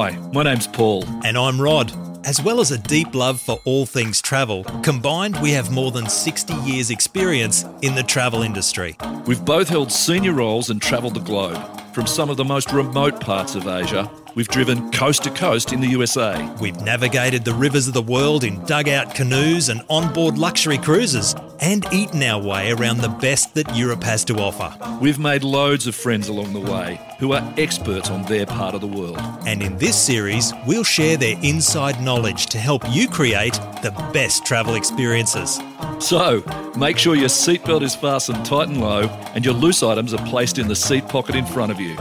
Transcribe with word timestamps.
Hi, 0.00 0.16
my 0.32 0.44
name's 0.44 0.68
Paul. 0.68 1.04
And 1.24 1.36
I'm 1.36 1.60
Rod. 1.60 1.92
As 2.24 2.40
well 2.40 2.60
as 2.60 2.70
a 2.70 2.78
deep 2.78 3.16
love 3.16 3.40
for 3.40 3.60
all 3.64 3.84
things 3.84 4.22
travel, 4.22 4.62
combined 4.84 5.36
we 5.42 5.50
have 5.50 5.72
more 5.72 5.90
than 5.90 6.08
60 6.08 6.54
years' 6.54 6.92
experience 6.92 7.64
in 7.82 7.96
the 7.96 8.04
travel 8.04 8.42
industry. 8.42 8.96
We've 9.26 9.44
both 9.44 9.68
held 9.68 9.90
senior 9.90 10.34
roles 10.34 10.70
and 10.70 10.80
travelled 10.80 11.14
the 11.14 11.20
globe. 11.20 11.60
From 11.92 12.06
some 12.06 12.30
of 12.30 12.36
the 12.36 12.44
most 12.44 12.70
remote 12.70 13.18
parts 13.18 13.56
of 13.56 13.66
Asia, 13.66 14.08
we've 14.36 14.46
driven 14.46 14.88
coast 14.92 15.24
to 15.24 15.30
coast 15.30 15.72
in 15.72 15.80
the 15.80 15.88
USA. 15.88 16.48
We've 16.60 16.80
navigated 16.80 17.44
the 17.44 17.54
rivers 17.54 17.88
of 17.88 17.94
the 17.94 18.00
world 18.00 18.44
in 18.44 18.64
dugout 18.66 19.16
canoes 19.16 19.68
and 19.68 19.82
onboard 19.90 20.38
luxury 20.38 20.78
cruises, 20.78 21.34
and 21.58 21.84
eaten 21.92 22.22
our 22.22 22.40
way 22.40 22.70
around 22.70 22.98
the 22.98 23.08
best 23.08 23.52
that 23.54 23.74
Europe 23.74 24.04
has 24.04 24.24
to 24.26 24.36
offer. 24.36 24.72
We've 25.00 25.18
made 25.18 25.42
loads 25.42 25.88
of 25.88 25.96
friends 25.96 26.28
along 26.28 26.52
the 26.52 26.60
way 26.60 27.00
who 27.18 27.32
are 27.32 27.54
experts 27.56 28.10
on 28.10 28.22
their 28.24 28.46
part 28.46 28.74
of 28.74 28.80
the 28.80 28.86
world. 28.86 29.18
And 29.46 29.62
in 29.62 29.76
this 29.76 30.00
series, 30.00 30.52
we'll 30.66 30.84
share 30.84 31.16
their 31.16 31.36
inside 31.42 32.00
knowledge 32.00 32.46
to 32.46 32.58
help 32.58 32.82
you 32.90 33.08
create 33.08 33.54
the 33.82 33.90
best 34.12 34.46
travel 34.46 34.74
experiences. 34.76 35.60
So, 35.98 36.42
make 36.76 36.96
sure 36.96 37.16
your 37.16 37.28
seatbelt 37.28 37.82
is 37.82 37.96
fastened 37.96 38.46
tight 38.46 38.68
and 38.68 38.80
low 38.80 39.02
and 39.34 39.44
your 39.44 39.54
loose 39.54 39.82
items 39.82 40.14
are 40.14 40.24
placed 40.26 40.58
in 40.58 40.68
the 40.68 40.76
seat 40.76 41.08
pocket 41.08 41.34
in 41.34 41.44
front 41.44 41.72
of 41.72 41.80
you. 41.80 41.96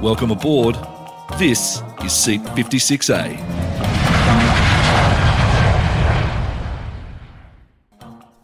Welcome 0.00 0.30
aboard. 0.32 0.76
This 1.38 1.82
is 2.04 2.12
Seat 2.12 2.42
56A. 2.42 3.75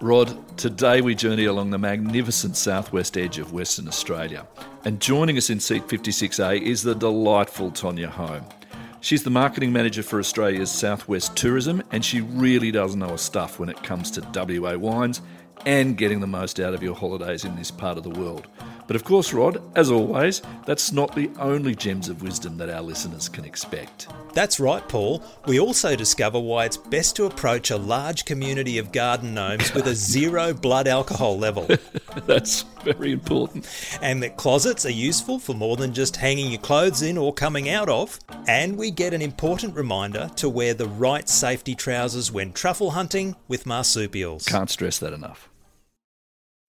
Rod, 0.02 0.58
today 0.58 1.00
we 1.00 1.14
journey 1.14 1.44
along 1.44 1.70
the 1.70 1.78
magnificent 1.78 2.56
southwest 2.56 3.16
edge 3.16 3.38
of 3.38 3.52
Western 3.52 3.86
Australia. 3.86 4.48
And 4.84 5.00
joining 5.00 5.36
us 5.36 5.48
in 5.48 5.60
seat 5.60 5.86
56A 5.86 6.60
is 6.60 6.82
the 6.82 6.96
delightful 6.96 7.70
Tonya 7.70 8.08
Home. 8.08 8.44
She's 9.00 9.22
the 9.22 9.30
marketing 9.30 9.72
manager 9.72 10.02
for 10.02 10.18
Australia's 10.18 10.72
Southwest 10.72 11.36
Tourism, 11.36 11.84
and 11.92 12.04
she 12.04 12.20
really 12.20 12.72
does 12.72 12.96
know 12.96 13.10
her 13.10 13.16
stuff 13.16 13.60
when 13.60 13.68
it 13.68 13.80
comes 13.84 14.10
to 14.10 14.22
WA 14.34 14.76
wines 14.76 15.20
and 15.66 15.96
getting 15.96 16.18
the 16.18 16.26
most 16.26 16.58
out 16.58 16.74
of 16.74 16.82
your 16.82 16.96
holidays 16.96 17.44
in 17.44 17.54
this 17.54 17.70
part 17.70 17.96
of 17.96 18.02
the 18.02 18.10
world. 18.10 18.48
But 18.86 18.96
of 18.96 19.04
course, 19.04 19.32
Rod, 19.32 19.62
as 19.76 19.90
always, 19.90 20.42
that's 20.66 20.92
not 20.92 21.14
the 21.14 21.30
only 21.38 21.74
gems 21.74 22.08
of 22.08 22.22
wisdom 22.22 22.56
that 22.58 22.70
our 22.70 22.82
listeners 22.82 23.28
can 23.28 23.44
expect. 23.44 24.08
That's 24.34 24.58
right, 24.58 24.86
Paul. 24.88 25.22
We 25.46 25.60
also 25.60 25.94
discover 25.94 26.38
why 26.40 26.64
it's 26.64 26.76
best 26.76 27.16
to 27.16 27.26
approach 27.26 27.70
a 27.70 27.76
large 27.76 28.24
community 28.24 28.78
of 28.78 28.92
garden 28.92 29.34
gnomes 29.34 29.72
with 29.74 29.86
a 29.86 29.94
zero 30.12 30.52
blood 30.52 30.88
alcohol 30.88 31.38
level. 31.38 31.68
that's 32.26 32.62
very 32.82 33.12
important. 33.12 33.68
And 34.02 34.22
that 34.22 34.36
closets 34.36 34.86
are 34.86 34.90
useful 34.90 35.38
for 35.38 35.54
more 35.54 35.76
than 35.76 35.92
just 35.92 36.16
hanging 36.16 36.50
your 36.50 36.60
clothes 36.60 37.02
in 37.02 37.18
or 37.18 37.32
coming 37.32 37.68
out 37.68 37.88
of. 37.88 38.18
And 38.48 38.76
we 38.76 38.90
get 38.90 39.14
an 39.14 39.22
important 39.22 39.74
reminder 39.76 40.30
to 40.36 40.48
wear 40.48 40.74
the 40.74 40.88
right 40.88 41.28
safety 41.28 41.74
trousers 41.74 42.32
when 42.32 42.52
truffle 42.52 42.92
hunting 42.92 43.36
with 43.48 43.66
marsupials. 43.66 44.46
Can't 44.46 44.70
stress 44.70 44.98
that 44.98 45.12
enough. 45.12 45.48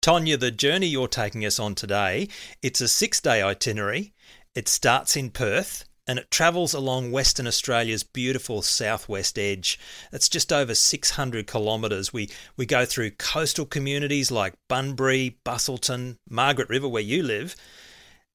Tonya, 0.02 0.36
the 0.36 0.50
journey 0.50 0.88
you're 0.88 1.06
taking 1.06 1.46
us 1.46 1.60
on 1.60 1.76
today, 1.76 2.26
it's 2.60 2.80
a 2.80 2.88
six-day 2.88 3.40
itinerary. 3.40 4.12
It 4.52 4.66
starts 4.66 5.16
in 5.16 5.30
Perth 5.30 5.84
and 6.08 6.18
it 6.18 6.28
travels 6.28 6.74
along 6.74 7.12
Western 7.12 7.46
Australia's 7.46 8.02
beautiful 8.02 8.62
southwest 8.62 9.38
edge. 9.38 9.78
It's 10.12 10.28
just 10.28 10.52
over 10.52 10.74
600 10.74 11.46
kilometres. 11.46 12.12
We, 12.12 12.30
we 12.56 12.66
go 12.66 12.84
through 12.84 13.12
coastal 13.12 13.64
communities 13.64 14.32
like 14.32 14.54
Bunbury, 14.68 15.38
Busselton, 15.46 16.16
Margaret 16.28 16.68
River, 16.68 16.88
where 16.88 17.00
you 17.00 17.22
live, 17.22 17.54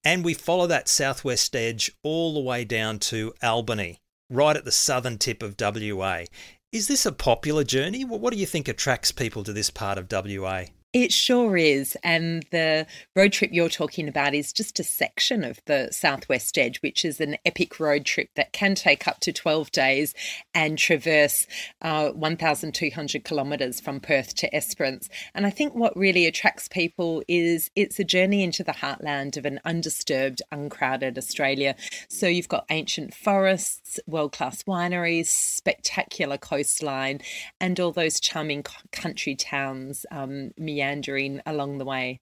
and 0.06 0.24
we 0.24 0.34
follow 0.34 0.68
that 0.68 0.88
southwest 0.88 1.54
edge 1.54 1.92
all 2.02 2.34
the 2.34 2.40
way 2.40 2.64
down 2.64 2.98
to 3.00 3.34
Albany, 3.44 4.00
right 4.30 4.56
at 4.56 4.64
the 4.64 4.72
southern 4.72 5.18
tip 5.18 5.44
of 5.44 5.58
WA. 5.60 6.22
Is 6.72 6.88
this 6.88 7.06
a 7.06 7.12
popular 7.12 7.66
journey? 7.66 8.06
What 8.06 8.32
do 8.32 8.40
you 8.40 8.46
think 8.46 8.70
attracts 8.70 9.12
people 9.12 9.44
to 9.44 9.52
this 9.52 9.70
part 9.70 9.98
of 9.98 10.10
WA? 10.10 10.68
It 10.98 11.14
sure 11.14 11.56
is. 11.56 11.96
And 12.04 12.44
the 12.50 12.88
road 13.16 13.32
trip 13.32 13.52
you're 13.54 13.70
talking 13.70 14.08
about 14.08 14.34
is 14.34 14.52
just 14.52 14.80
a 14.80 14.84
section 14.84 15.44
of 15.44 15.60
the 15.66 15.90
Southwest 15.92 16.58
Edge, 16.58 16.82
which 16.82 17.06
is 17.06 17.22
an 17.22 17.38
epic 17.46 17.80
road 17.80 18.04
trip 18.04 18.32
that 18.34 18.52
can 18.52 18.74
take 18.74 19.08
up 19.08 19.20
to 19.20 19.32
12 19.32 19.72
days 19.72 20.16
and 20.56 20.76
traverse 20.76 21.46
uh, 21.84 22.10
1,200 22.10 23.24
kilometres 23.24 23.80
from 23.80 24.00
Perth 24.00 24.34
to 24.38 24.56
Esperance. 24.56 25.08
And 25.36 25.46
I 25.46 25.52
think 25.52 25.76
what 25.76 25.96
really 25.96 26.26
attracts 26.26 26.68
people 26.68 27.22
is 27.28 27.70
it's 27.76 28.00
a 28.00 28.04
journey 28.04 28.42
into 28.42 28.64
the 28.64 28.72
heartland 28.72 29.38
of 29.38 29.46
an 29.46 29.60
undisturbed, 29.66 30.42
uncrowded 30.52 31.16
Australia. 31.16 31.76
So 32.08 32.26
you've 32.26 32.50
got 32.50 32.66
ancient 32.72 33.14
forests, 33.14 34.00
world 34.08 34.32
class 34.32 34.64
wineries, 34.64 35.28
spectacular 35.28 36.40
coastline, 36.40 37.22
and 37.62 37.80
all 37.80 37.92
those 37.92 38.20
charming 38.20 38.64
country 38.92 39.36
towns. 39.36 40.04
Um, 40.10 40.54
along 41.46 41.78
the 41.78 41.86
way. 41.86 42.20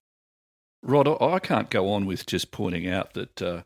Rod, 0.81 1.07
I 1.21 1.39
can't 1.39 1.69
go 1.69 1.91
on 1.91 2.05
with 2.05 2.25
just 2.25 2.51
pointing 2.51 2.87
out 2.87 3.13
that 3.13 3.41
uh, 3.41 3.61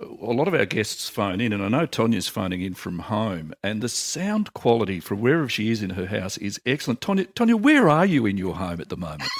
a 0.00 0.04
lot 0.32 0.48
of 0.48 0.54
our 0.54 0.66
guests 0.66 1.08
phone 1.08 1.40
in, 1.40 1.52
and 1.52 1.62
I 1.62 1.68
know 1.68 1.86
Tonya's 1.86 2.28
phoning 2.28 2.62
in 2.62 2.74
from 2.74 3.00
home, 3.00 3.54
and 3.62 3.80
the 3.80 3.88
sound 3.88 4.52
quality 4.52 5.00
from 5.00 5.20
wherever 5.20 5.48
she 5.48 5.70
is 5.70 5.82
in 5.82 5.90
her 5.90 6.06
house 6.06 6.36
is 6.38 6.60
excellent. 6.66 7.00
Tonya, 7.00 7.26
Tonya 7.32 7.60
where 7.60 7.88
are 7.88 8.06
you 8.06 8.26
in 8.26 8.36
your 8.36 8.56
home 8.56 8.80
at 8.80 8.88
the 8.88 8.96
moment? 8.96 9.30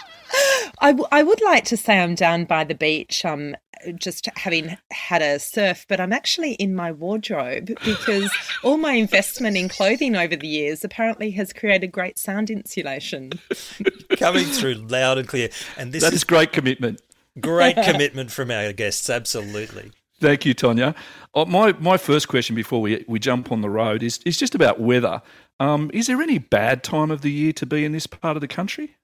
I, 0.82 0.92
w- 0.92 1.08
I 1.12 1.22
would 1.22 1.42
like 1.42 1.64
to 1.64 1.76
say 1.76 1.98
I'm 1.98 2.14
down 2.14 2.46
by 2.46 2.64
the 2.64 2.74
beach, 2.74 3.24
um, 3.24 3.54
just 3.96 4.28
having 4.36 4.76
had 4.90 5.20
a 5.20 5.38
surf, 5.38 5.84
but 5.88 6.00
I'm 6.00 6.12
actually 6.12 6.52
in 6.54 6.74
my 6.74 6.90
wardrobe 6.92 7.66
because 7.84 8.30
all 8.62 8.78
my 8.78 8.92
investment 8.92 9.56
in 9.56 9.68
clothing 9.68 10.16
over 10.16 10.36
the 10.36 10.48
years 10.48 10.84
apparently 10.84 11.30
has 11.32 11.52
created 11.52 11.92
great 11.92 12.18
sound 12.18 12.50
insulation. 12.50 13.32
Coming 14.16 14.44
through 14.44 14.74
loud 14.74 15.18
and 15.18 15.28
clear. 15.28 15.50
And 15.76 15.92
this 15.92 16.02
that 16.02 16.12
is, 16.12 16.20
is 16.20 16.24
great 16.24 16.52
commitment. 16.52 17.00
Great 17.40 17.76
commitment 17.84 18.30
from 18.30 18.50
our 18.50 18.72
guests, 18.72 19.08
absolutely. 19.08 19.92
Thank 20.20 20.44
you, 20.44 20.54
Tonya. 20.54 20.94
Uh, 21.34 21.44
my 21.46 21.72
my 21.74 21.96
first 21.96 22.28
question 22.28 22.54
before 22.54 22.80
we 22.80 23.04
we 23.08 23.18
jump 23.18 23.50
on 23.50 23.62
the 23.62 23.70
road 23.70 24.02
is 24.02 24.18
is 24.26 24.36
just 24.36 24.54
about 24.54 24.80
weather. 24.80 25.22
Um, 25.58 25.90
is 25.94 26.06
there 26.06 26.20
any 26.20 26.38
bad 26.38 26.82
time 26.82 27.10
of 27.10 27.22
the 27.22 27.30
year 27.30 27.52
to 27.54 27.66
be 27.66 27.84
in 27.84 27.92
this 27.92 28.06
part 28.06 28.36
of 28.36 28.40
the 28.40 28.48
country? 28.48 28.96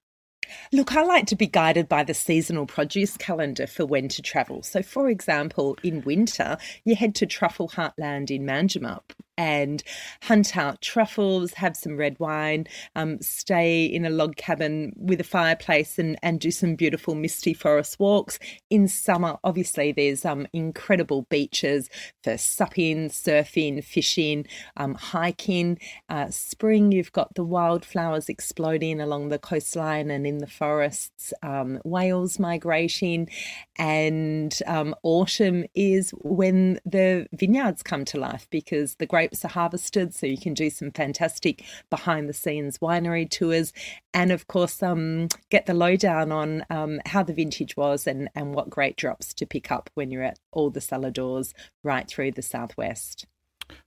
Look, 0.73 0.95
I 0.95 1.03
like 1.03 1.27
to 1.27 1.37
be 1.37 1.47
guided 1.47 1.89
by 1.89 2.05
the 2.05 2.15
seasonal 2.15 2.67
produce 2.67 3.17
calendar 3.17 3.67
for 3.67 3.85
when 3.85 4.09
to 4.09 4.23
travel. 4.23 4.63
So, 4.63 4.81
for 4.83 5.09
example, 5.09 5.77
in 5.83 6.03
winter, 6.03 6.57
you 6.85 6.95
head 6.95 7.15
to 7.17 7.27
Truffle 7.27 7.69
Heartland 7.69 8.31
in 8.31 8.45
Manjimup 8.45 9.11
and 9.39 9.83
hunt 10.23 10.57
out 10.57 10.81
truffles, 10.81 11.55
have 11.55 11.77
some 11.77 11.97
red 11.97 12.19
wine, 12.19 12.67
um, 12.95 13.21
stay 13.21 13.85
in 13.85 14.05
a 14.05 14.11
log 14.11 14.37
cabin 14.37 14.93
with 14.97 15.21
a 15.21 15.25
fireplace, 15.25 15.99
and, 15.99 16.19
and 16.23 16.41
do 16.41 16.51
some 16.51 16.75
beautiful 16.75 17.15
misty 17.15 17.55
forest 17.55 17.99
walks. 17.99 18.39
In 18.71 18.89
summer, 18.89 19.37
obviously, 19.45 19.93
there's 19.93 20.25
um, 20.25 20.47
incredible 20.53 21.23
beaches 21.29 21.89
for 22.23 22.37
supping, 22.37 23.09
surfing, 23.09 23.83
fishing, 23.85 24.47
um, 24.77 24.95
hiking. 24.95 25.79
Uh, 26.09 26.31
spring, 26.31 26.93
you've 26.93 27.13
got 27.13 27.35
the 27.35 27.45
wildflowers 27.45 28.29
exploding 28.29 29.01
along 29.01 29.29
the 29.29 29.39
coastline 29.39 30.11
and 30.11 30.27
in 30.27 30.39
the 30.39 30.47
forests, 30.47 31.33
um, 31.43 31.81
whales 31.85 32.39
migrating, 32.39 33.29
and 33.77 34.59
um, 34.67 34.95
autumn 35.03 35.65
is 35.75 36.11
when 36.23 36.81
the 36.85 37.27
vineyards 37.33 37.83
come 37.83 38.05
to 38.05 38.19
life 38.19 38.47
because 38.51 38.95
the 38.97 39.07
great 39.07 39.26
grapes 39.27 39.45
are 39.45 39.49
harvested. 39.49 40.15
So 40.15 40.27
you 40.27 40.39
can 40.39 40.55
do 40.55 40.71
some 40.71 40.91
fantastic 40.91 41.65
behind 41.91 42.29
the 42.29 42.33
scenes 42.33 42.79
winery 42.79 43.29
tours. 43.29 43.73
And 44.15 44.31
of 44.31 44.47
course, 44.47 44.83
um, 44.83 45.29
get 45.51 45.67
the 45.67 45.75
lowdown 45.75 46.31
on 46.31 46.65
um, 46.71 47.01
how 47.07 47.23
the 47.23 47.33
vintage 47.33 47.77
was 47.77 48.07
and, 48.07 48.29
and 48.35 48.55
what 48.55 48.71
great 48.71 48.97
drops 48.97 49.35
to 49.35 49.47
pick 49.47 49.73
up 49.73 49.91
when 49.95 50.11
you're 50.11 50.23
at 50.23 50.39
all 50.53 50.71
the 50.71 50.81
cellar 50.81 51.11
doors 51.11 51.55
right 51.83 52.07
through 52.07 52.33
the 52.33 52.43
southwest. 52.43 53.27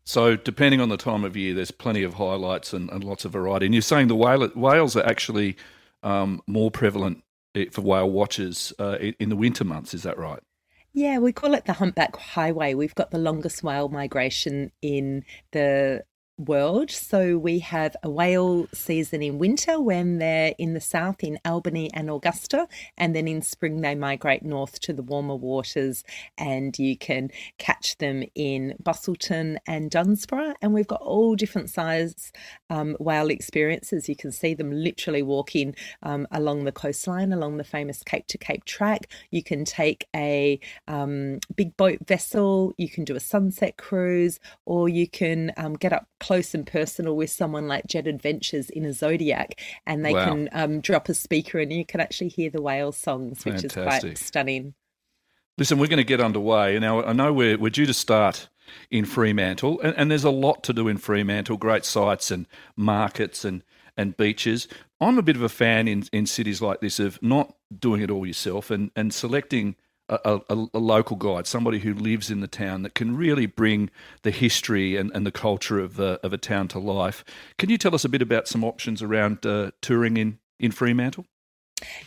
So, 0.04 0.36
depending 0.36 0.82
on 0.82 0.90
the 0.90 0.98
time 0.98 1.24
of 1.24 1.38
year, 1.38 1.54
there's 1.54 1.72
plenty 1.72 2.04
of 2.04 2.16
highlights 2.16 2.74
and, 2.74 2.90
and 2.90 3.02
lots 3.02 3.24
of 3.24 3.32
variety. 3.32 3.66
And 3.66 3.74
you're 3.74 3.82
saying 3.82 4.10
the 4.10 4.16
whale, 4.16 4.46
whales 4.50 4.98
are 4.98 5.06
actually 5.06 5.56
um, 6.04 6.42
more 6.48 6.70
prevalent 6.70 7.24
eh, 7.56 7.68
for 7.72 7.80
whale 7.80 8.10
watchers 8.10 8.74
uh, 8.78 8.98
in 9.20 9.30
the 9.30 9.38
winter 9.38 9.64
months, 9.64 9.94
is 9.94 10.04
that 10.04 10.18
right? 10.18 10.42
Yeah, 10.94 11.20
we 11.20 11.32
call 11.32 11.54
it 11.54 11.66
the 11.66 11.74
humpback 11.74 12.16
highway. 12.16 12.74
We've 12.74 12.96
got 12.96 13.12
the 13.12 13.20
longest 13.20 13.64
whale 13.64 13.90
migration 13.90 14.72
in 14.82 15.24
the 15.52 16.04
world. 16.40 16.90
So 16.90 17.38
we 17.38 17.60
have 17.60 17.96
a 18.02 18.10
whale 18.10 18.68
season 18.74 19.22
in 19.22 19.38
winter 19.38 19.80
when 19.80 20.18
they're 20.18 20.56
in 20.58 20.74
the 20.74 20.82
south 20.82 21.24
in 21.24 21.38
Albany 21.46 21.90
and 21.94 22.10
Augusta, 22.10 22.68
and 22.98 23.16
then 23.16 23.28
in 23.28 23.42
spring 23.42 23.82
they 23.82 23.96
migrate 23.96 24.44
north 24.44 24.80
to 24.82 24.94
the 24.94 25.04
warmer 25.04 25.36
waters, 25.36 26.04
and 26.38 26.78
you 26.80 26.98
can 26.98 27.30
catch 27.58 27.98
them 27.98 28.24
in 28.36 28.76
Busselton 28.82 29.58
and 29.68 29.92
Dunsborough. 29.92 30.56
And 30.62 30.74
we've 30.74 30.88
got 30.88 31.02
all 31.02 31.36
different 31.36 31.70
size 31.70 32.32
um, 32.70 32.96
whale 33.00 33.30
experiences. 33.30 34.08
You 34.08 34.16
can 34.16 34.32
see 34.32 34.54
them 34.54 34.72
literally 34.72 35.22
walking 35.22 35.76
um, 36.04 36.28
along 36.32 36.64
the 36.64 36.72
coastline, 36.72 37.34
along 37.34 37.58
the 37.58 37.64
famous 37.64 38.02
Cape 38.04 38.28
to 38.28 38.38
Cape 38.38 38.66
track. 38.66 39.12
You 39.32 39.44
can 39.44 39.66
take 39.66 40.08
a 40.16 40.60
um, 40.88 41.40
big 41.56 41.76
boat 41.76 42.00
vessel. 42.08 42.74
You 42.78 42.90
can 42.90 43.04
do 43.04 43.16
a 43.16 43.20
sunset 43.20 43.78
cruise, 43.78 44.40
or 44.66 44.88
you 44.88 45.08
can 45.08 45.52
um, 45.58 45.74
get 45.74 45.94
up 45.94 46.08
close 46.30 46.54
and 46.54 46.68
personal 46.68 47.16
with 47.16 47.32
someone 47.32 47.68
like 47.68 47.88
Jet 47.88 48.06
Adventures 48.06 48.70
in 48.70 48.86
a 48.86 48.94
Zodiac, 48.94 49.60
and 49.88 50.06
they 50.06 50.14
wow. 50.14 50.26
can 50.26 50.50
um, 50.52 50.80
drop 50.80 51.10
a 51.10 51.16
speaker 51.16 51.58
and 51.58 51.74
you 51.74 51.84
can 51.84 52.00
actually 52.00 52.28
hear 52.28 52.52
the 52.52 52.62
whale 52.62 52.92
songs, 52.92 53.44
which 53.44 53.62
Fantastic. 53.62 53.78
is 53.78 54.02
quite 54.02 54.18
stunning. 54.20 54.76
Listen, 55.58 55.80
we're 55.80 55.88
going 55.88 55.98
to 55.98 56.04
get 56.04 56.22
underway. 56.22 56.78
Now, 56.78 57.04
I 57.04 57.14
know 57.14 57.34
we're, 57.34 57.58
we're 57.58 57.72
due 57.72 57.88
to 57.88 57.96
start 57.96 58.48
in 58.92 59.06
Fremantle, 59.06 59.82
and, 59.82 59.98
and 59.98 60.12
there's 60.12 60.24
a 60.24 60.30
lot 60.30 60.62
to 60.66 60.74
do 60.74 60.88
in 60.88 60.98
Fremantle 60.98 61.58
great 61.58 61.84
sites 61.84 62.30
and 62.30 62.46
markets 62.76 63.44
and, 63.44 63.64
and 63.98 64.16
beaches. 64.16 64.68
I'm 65.02 65.18
a 65.18 65.24
bit 65.24 65.36
of 65.36 65.42
a 65.42 65.50
fan 65.50 65.88
in, 65.88 66.04
in 66.14 66.28
cities 66.28 66.62
like 66.62 66.80
this 66.80 67.00
of 67.00 67.20
not 67.24 67.56
doing 67.76 68.04
it 68.04 68.12
all 68.12 68.28
yourself 68.28 68.70
and, 68.70 68.92
and 68.96 69.12
selecting 69.12 69.78
a, 70.10 70.42
a, 70.50 70.66
a, 70.74 70.80
local 70.80 71.16
guide, 71.16 71.48
somebody 71.48 71.80
who 71.80 71.94
lives 71.94 72.32
in 72.32 72.40
the 72.40 72.48
town 72.48 72.82
that 72.82 72.96
can 72.96 73.16
really 73.16 73.46
bring 73.46 73.90
the 74.24 74.32
history 74.32 74.96
and, 74.96 75.12
and 75.14 75.26
the 75.26 75.32
culture 75.32 75.80
of, 75.80 76.00
uh, 76.00 76.18
of 76.24 76.34
a 76.34 76.38
town 76.38 76.68
to 76.70 76.80
life. 76.80 77.24
Can 77.58 77.70
you 77.70 77.78
tell 77.78 77.94
us 77.96 78.04
a 78.04 78.10
bit 78.10 78.22
about 78.22 78.48
some 78.48 78.64
options 78.64 79.02
around 79.02 79.46
uh, 79.46 79.72
touring 79.82 80.18
in, 80.18 80.40
in 80.60 80.72
Fremantle? 80.72 81.26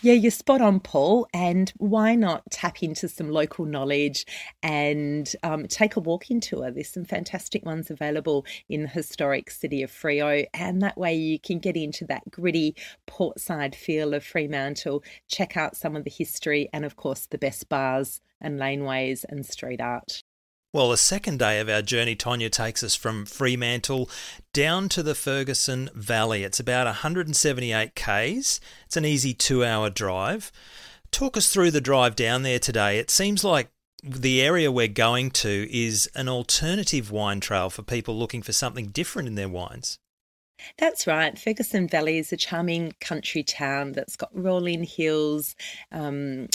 Yeah, 0.01 0.15
you're 0.15 0.31
spot 0.31 0.61
on, 0.61 0.81
Paul. 0.81 1.27
And 1.33 1.73
why 1.79 2.15
not 2.15 2.43
tap 2.51 2.83
into 2.83 3.09
some 3.09 3.31
local 3.31 3.65
knowledge 3.65 4.27
and 4.63 5.31
um, 5.43 5.67
take 5.67 5.97
a 5.97 6.01
walking 6.01 6.41
tour? 6.41 6.71
There's 6.71 6.93
some 6.93 7.05
fantastic 7.05 7.65
ones 7.65 7.91
available 7.91 8.45
in 8.69 8.83
the 8.83 8.89
historic 8.89 9.51
city 9.51 9.83
of 9.83 9.91
Freo, 9.91 10.47
and 10.55 10.83
that 10.83 10.99
way 10.99 11.15
you 11.15 11.39
can 11.39 11.59
get 11.59 11.77
into 11.77 12.05
that 12.07 12.31
gritty 12.31 12.77
portside 13.07 13.75
feel 13.75 14.15
of 14.15 14.25
Fremantle, 14.25 15.03
check 15.29 15.57
out 15.57 15.77
some 15.77 15.97
of 15.97 16.05
the 16.05 16.11
history, 16.11 16.69
and 16.73 16.85
of 16.85 16.97
course, 16.97 17.27
the 17.27 17.39
best 17.39 17.69
bars 17.69 18.21
and 18.41 18.59
laneways 18.59 19.25
and 19.29 19.47
street 19.47 19.81
art. 19.81 20.23
Well, 20.75 20.89
the 20.89 20.97
second 20.97 21.39
day 21.39 21.61
of 21.61 21.69
our 21.69 21.83
journey, 21.83 22.17
Tonya 22.17 22.51
takes 22.51 22.83
us 22.83 22.95
from 22.95 23.27
Fremantle 23.27 24.09
down 24.55 24.89
to 24.91 25.03
the 25.03 25.15
Ferguson 25.15 25.91
Valley. 25.95 26.45
It's 26.45 26.59
about 26.59 26.87
178 26.87 27.95
k's. 27.95 28.59
It's 28.87 28.97
an 28.97 29.05
easy 29.05 29.35
two 29.35 29.67
hour 29.67 29.91
drive. 29.91 30.51
Talk 31.11 31.37
us 31.37 31.53
through 31.53 31.73
the 31.73 31.83
drive 31.83 32.17
down 32.17 32.43
there 32.43 32.59
today. 32.59 32.99
It 32.99 33.11
seems 33.11 33.45
like 33.45 33.69
the 34.03 34.41
area 34.41 34.73
we're 34.73 34.89
going 34.89 35.31
to 35.31 35.69
is 35.71 36.09
an 36.15 36.31
alternative 36.31 37.11
wine 37.11 37.41
trail 37.41 37.69
for 37.69 37.83
people 37.83 38.19
looking 38.19 38.41
for 38.41 38.53
something 38.53 38.87
different 38.87 39.29
in 39.29 39.35
their 39.35 39.51
wines. 39.51 39.99
That's 40.79 41.07
right. 41.07 41.39
Ferguson 41.39 41.87
Valley 41.87 42.17
is 42.17 42.33
a 42.33 42.37
charming 42.37 42.93
country 43.01 43.43
town 43.43 43.93
that's 43.93 44.17
got 44.17 44.31
rolling 44.33 44.85
hills, 44.85 45.55
um, 45.91 46.49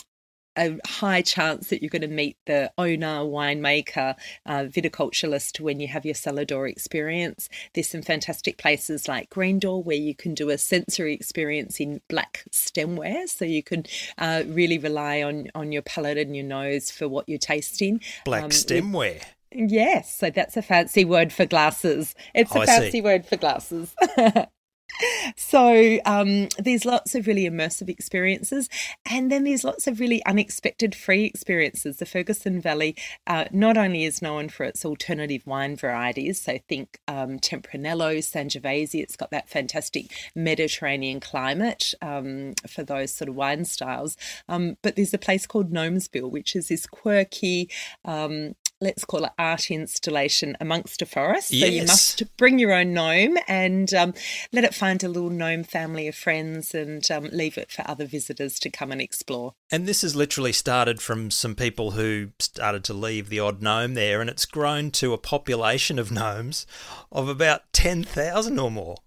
a 0.57 0.77
high 0.85 1.21
chance 1.21 1.69
that 1.69 1.81
you're 1.81 1.89
going 1.89 2.01
to 2.01 2.07
meet 2.07 2.37
the 2.45 2.71
owner, 2.77 3.19
winemaker, 3.19 4.15
uh, 4.45 4.63
viticulturalist 4.63 5.59
when 5.59 5.79
you 5.79 5.87
have 5.87 6.05
your 6.05 6.15
cellar 6.15 6.45
door 6.45 6.67
experience. 6.67 7.49
There's 7.73 7.89
some 7.89 8.01
fantastic 8.01 8.57
places 8.57 9.07
like 9.07 9.29
Green 9.29 9.59
Door 9.59 9.83
where 9.83 9.95
you 9.97 10.15
can 10.15 10.33
do 10.33 10.49
a 10.49 10.57
sensory 10.57 11.13
experience 11.13 11.79
in 11.79 12.01
black 12.09 12.43
stemware, 12.51 13.27
so 13.27 13.45
you 13.45 13.63
can 13.63 13.85
uh, 14.17 14.43
really 14.47 14.77
rely 14.77 15.21
on 15.21 15.47
on 15.55 15.71
your 15.71 15.81
palate 15.81 16.17
and 16.17 16.35
your 16.35 16.45
nose 16.45 16.91
for 16.91 17.07
what 17.07 17.29
you're 17.29 17.37
tasting. 17.37 18.01
Black 18.25 18.43
um, 18.43 18.49
stemware. 18.49 19.23
Yes, 19.51 20.13
so 20.13 20.29
that's 20.29 20.57
a 20.57 20.61
fancy 20.61 21.05
word 21.05 21.31
for 21.31 21.45
glasses. 21.45 22.15
It's 22.35 22.53
a 22.53 22.59
oh, 22.59 22.65
fancy 22.65 23.01
word 23.01 23.25
for 23.25 23.37
glasses. 23.37 23.95
so 25.35 25.99
um, 26.05 26.49
there's 26.57 26.85
lots 26.85 27.15
of 27.15 27.27
really 27.27 27.49
immersive 27.49 27.89
experiences, 27.89 28.69
and 29.09 29.31
then 29.31 29.43
there's 29.43 29.63
lots 29.63 29.87
of 29.87 29.99
really 29.99 30.23
unexpected 30.25 30.95
free 30.95 31.25
experiences. 31.25 31.97
The 31.97 32.05
Ferguson 32.05 32.59
Valley 32.59 32.95
uh, 33.25 33.45
not 33.51 33.77
only 33.77 34.05
is 34.05 34.21
known 34.21 34.49
for 34.49 34.63
its 34.63 34.85
alternative 34.85 35.45
wine 35.45 35.75
varieties, 35.75 36.41
so 36.41 36.57
think 36.67 36.99
um, 37.07 37.39
Tempranillo, 37.39 38.17
Sangiovese. 38.17 39.01
It's 39.01 39.15
got 39.15 39.31
that 39.31 39.49
fantastic 39.49 40.11
Mediterranean 40.35 41.19
climate 41.19 41.93
um, 42.01 42.53
for 42.67 42.83
those 42.83 43.13
sort 43.13 43.29
of 43.29 43.35
wine 43.35 43.65
styles. 43.65 44.17
Um, 44.49 44.77
but 44.81 44.95
there's 44.95 45.13
a 45.13 45.19
place 45.19 45.45
called 45.45 45.71
Gnomesville, 45.71 46.31
which 46.31 46.55
is 46.55 46.69
this 46.69 46.87
quirky 46.87 47.69
um, 48.05 48.55
let's 48.79 49.05
call 49.05 49.25
it 49.25 49.31
art 49.37 49.71
installation 49.71 50.55
amongst 50.59 51.01
a 51.01 51.05
forest. 51.05 51.51
Yes. 51.51 51.67
So 51.67 51.73
you 51.73 51.81
must 51.87 52.37
bring 52.37 52.59
your 52.59 52.73
own 52.73 52.93
gnome 52.93 53.37
and 53.47 53.93
um, 53.93 54.13
let 54.51 54.63
it 54.63 54.73
find 54.73 55.03
a 55.03 55.07
little 55.07 55.29
gnome 55.29 55.63
family 55.63 56.07
of 56.07 56.15
friends 56.15 56.75
and 56.75 57.09
um, 57.11 57.29
leave 57.31 57.57
it 57.57 57.71
for 57.71 57.83
other 57.89 58.05
visitors 58.05 58.59
to 58.59 58.69
come 58.69 58.91
and 58.91 59.01
explore. 59.01 59.53
And 59.71 59.85
this 59.85 60.01
has 60.03 60.15
literally 60.15 60.53
started 60.53 61.01
from 61.01 61.31
some 61.31 61.55
people 61.55 61.91
who 61.91 62.29
started 62.39 62.83
to 62.85 62.93
leave 62.93 63.29
the 63.29 63.39
odd 63.39 63.61
gnome 63.61 63.95
there, 63.95 64.21
and 64.21 64.29
it's 64.29 64.45
grown 64.45 64.91
to 64.91 65.13
a 65.13 65.17
population 65.17 65.99
of 65.99 66.11
gnomes 66.11 66.65
of 67.11 67.27
about 67.27 67.61
10,000 67.73 68.59
or 68.59 68.71
more. 68.71 68.97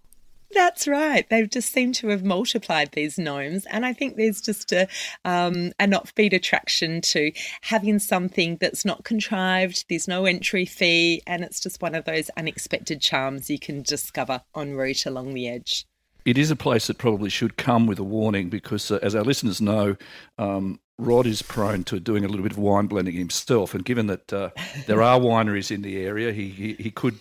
That's 0.53 0.87
right. 0.87 1.27
They've 1.29 1.49
just 1.49 1.71
seemed 1.71 1.95
to 1.95 2.09
have 2.09 2.23
multiplied 2.23 2.91
these 2.91 3.17
gnomes, 3.17 3.65
and 3.67 3.85
I 3.85 3.93
think 3.93 4.15
there's 4.15 4.41
just 4.41 4.71
a 4.71 4.87
um, 5.23 5.71
an 5.79 5.91
offbeat 5.91 6.33
attraction 6.33 7.01
to 7.01 7.31
having 7.61 7.99
something 7.99 8.57
that's 8.57 8.83
not 8.85 9.03
contrived. 9.03 9.85
There's 9.89 10.07
no 10.07 10.25
entry 10.25 10.65
fee, 10.65 11.21
and 11.25 11.43
it's 11.43 11.59
just 11.59 11.81
one 11.81 11.95
of 11.95 12.05
those 12.05 12.29
unexpected 12.37 13.01
charms 13.01 13.49
you 13.49 13.59
can 13.59 13.81
discover 13.81 14.41
en 14.55 14.73
route 14.75 15.05
along 15.05 15.33
the 15.33 15.47
edge. 15.47 15.85
It 16.25 16.37
is 16.37 16.51
a 16.51 16.55
place 16.55 16.87
that 16.87 16.97
probably 16.97 17.29
should 17.29 17.57
come 17.57 17.87
with 17.87 17.97
a 17.97 18.03
warning 18.03 18.49
because, 18.49 18.91
uh, 18.91 18.99
as 19.01 19.15
our 19.15 19.23
listeners 19.23 19.59
know, 19.59 19.95
um, 20.37 20.79
Rod 20.99 21.25
is 21.25 21.41
prone 21.41 21.83
to 21.85 21.99
doing 21.99 22.23
a 22.23 22.27
little 22.27 22.43
bit 22.43 22.51
of 22.51 22.59
wine 22.59 22.85
blending 22.85 23.15
himself, 23.15 23.73
and 23.73 23.83
given 23.83 24.07
that 24.07 24.31
uh, 24.31 24.49
there 24.85 25.01
are 25.01 25.19
wineries 25.19 25.71
in 25.71 25.81
the 25.81 26.03
area, 26.03 26.31
he, 26.31 26.49
he, 26.49 26.73
he 26.73 26.91
could 26.91 27.17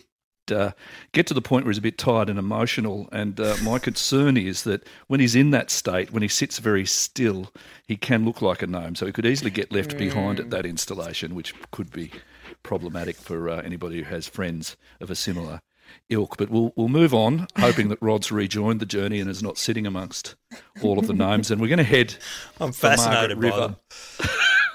uh, 0.53 0.73
get 1.13 1.27
to 1.29 1.35
the 1.35 1.43
point 1.43 1.65
where 1.65 1.71
he's 1.71 1.79
a 1.79 1.83
bit 1.83 1.99
tired 1.99 2.29
and 2.29 2.39
emotional. 2.39 3.09
And 3.13 3.39
uh, 3.39 3.57
my 3.63 3.79
concern 3.79 4.37
is 4.37 4.65
that 4.65 4.87
when 5.07 5.21
he's 5.21 5.35
in 5.35 5.51
that 5.51 5.71
state, 5.71 6.13
when 6.13 6.23
he 6.23 6.29
sits 6.29 6.59
very 6.59 6.87
still, 6.87 7.53
he 7.87 7.97
can 7.97 8.25
look 8.25 8.43
like 8.43 8.63
a 8.63 8.67
gnome. 8.67 8.95
So 8.95 9.07
he 9.07 9.13
could 9.13 9.27
easily 9.27 9.51
get 9.51 9.73
left 9.73 9.95
mm. 9.95 9.99
behind 9.99 10.41
at 10.41 10.51
that 10.51 10.67
installation, 10.67 11.35
which 11.35 11.55
could 11.71 11.91
be 11.91 12.11
problematic 12.63 13.17
for 13.17 13.49
uh, 13.49 13.63
anybody 13.63 13.99
who 13.99 14.05
has 14.05 14.29
friends 14.29 14.77
of 15.01 15.11
a 15.11 15.15
similar 15.15 15.61
ilk. 16.09 16.37
But 16.37 16.51
we'll 16.51 16.73
we'll 16.77 16.89
move 16.89 17.15
on, 17.15 17.47
hoping 17.59 17.89
that 17.89 18.01
Rod's 18.01 18.31
rejoined 18.31 18.81
the 18.81 18.87
journey 18.87 19.21
and 19.21 19.31
is 19.31 19.43
not 19.43 19.59
sitting 19.59 19.87
amongst 19.87 20.35
all 20.83 20.99
of 20.99 21.07
the 21.07 21.15
gnomes. 21.15 21.51
And 21.51 21.61
we're 21.61 21.69
going 21.69 21.79
to 21.79 21.85
head. 21.85 22.17
I'm 22.61 22.73
fascinated 22.73 23.41
by 23.41 23.51
them. 23.51 23.77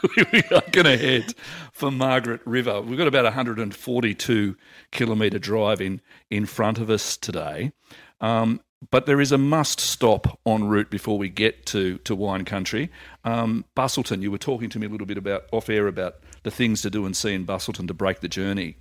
we 0.31 0.43
are 0.51 0.63
going 0.71 0.85
to 0.85 0.97
head 0.97 1.33
for 1.75 1.91
Margaret 1.91 2.39
River. 2.45 2.81
We've 2.81 2.97
got 2.97 3.07
about 3.07 3.25
142 3.25 4.55
kilometre 4.91 5.39
drive 5.39 5.81
in, 5.81 5.99
in 6.31 6.45
front 6.45 6.77
of 6.77 6.89
us 6.89 7.17
today. 7.17 7.73
Um, 8.21 8.61
but 8.91 9.05
there 9.05 9.19
is 9.19 9.33
a 9.33 9.37
must 9.37 9.81
stop 9.81 10.39
en 10.45 10.69
route 10.69 10.89
before 10.89 11.17
we 11.17 11.27
get 11.27 11.65
to, 11.67 11.97
to 11.99 12.15
wine 12.15 12.45
country. 12.45 12.89
Um, 13.25 13.65
Busselton, 13.75 14.21
you 14.21 14.31
were 14.31 14.37
talking 14.37 14.69
to 14.69 14.79
me 14.79 14.87
a 14.87 14.89
little 14.89 15.05
bit 15.05 15.17
about 15.17 15.49
off 15.51 15.69
air 15.69 15.87
about 15.87 16.15
the 16.43 16.51
things 16.51 16.81
to 16.83 16.89
do 16.89 17.05
and 17.05 17.15
see 17.15 17.33
in 17.33 17.45
Busselton 17.45 17.87
to 17.87 17.93
break 17.93 18.21
the 18.21 18.29
journey. 18.29 18.77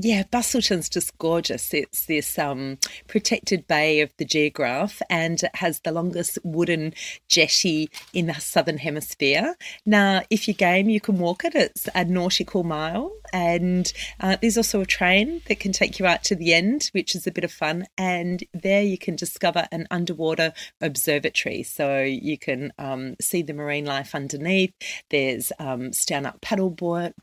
Yeah, 0.00 0.22
Busselton's 0.30 0.88
just 0.88 1.18
gorgeous. 1.18 1.74
It's 1.74 2.06
this 2.06 2.38
um, 2.38 2.78
protected 3.08 3.66
bay 3.66 4.00
of 4.00 4.12
the 4.16 4.24
Geographe 4.24 5.02
and 5.10 5.42
it 5.42 5.50
has 5.54 5.80
the 5.80 5.90
longest 5.90 6.38
wooden 6.44 6.94
jetty 7.26 7.90
in 8.12 8.26
the 8.26 8.34
southern 8.34 8.78
hemisphere. 8.78 9.56
Now, 9.84 10.22
if 10.30 10.46
you're 10.46 10.54
game, 10.54 10.88
you 10.88 11.00
can 11.00 11.18
walk 11.18 11.44
it. 11.44 11.56
It's 11.56 11.88
a 11.96 12.04
nautical 12.04 12.62
mile, 12.62 13.10
and 13.32 13.92
uh, 14.20 14.36
there's 14.40 14.56
also 14.56 14.80
a 14.80 14.86
train 14.86 15.42
that 15.48 15.58
can 15.58 15.72
take 15.72 15.98
you 15.98 16.06
out 16.06 16.22
to 16.24 16.36
the 16.36 16.54
end, 16.54 16.90
which 16.92 17.16
is 17.16 17.26
a 17.26 17.32
bit 17.32 17.42
of 17.42 17.50
fun. 17.50 17.86
And 17.98 18.44
there 18.54 18.82
you 18.82 18.98
can 18.98 19.16
discover 19.16 19.66
an 19.72 19.88
underwater 19.90 20.52
observatory, 20.80 21.64
so 21.64 22.02
you 22.02 22.38
can 22.38 22.72
um, 22.78 23.16
see 23.20 23.42
the 23.42 23.52
marine 23.52 23.84
life 23.84 24.14
underneath. 24.14 24.74
There's 25.10 25.50
um, 25.58 25.92
stand 25.92 26.24
up 26.24 26.40
paddle 26.40 26.70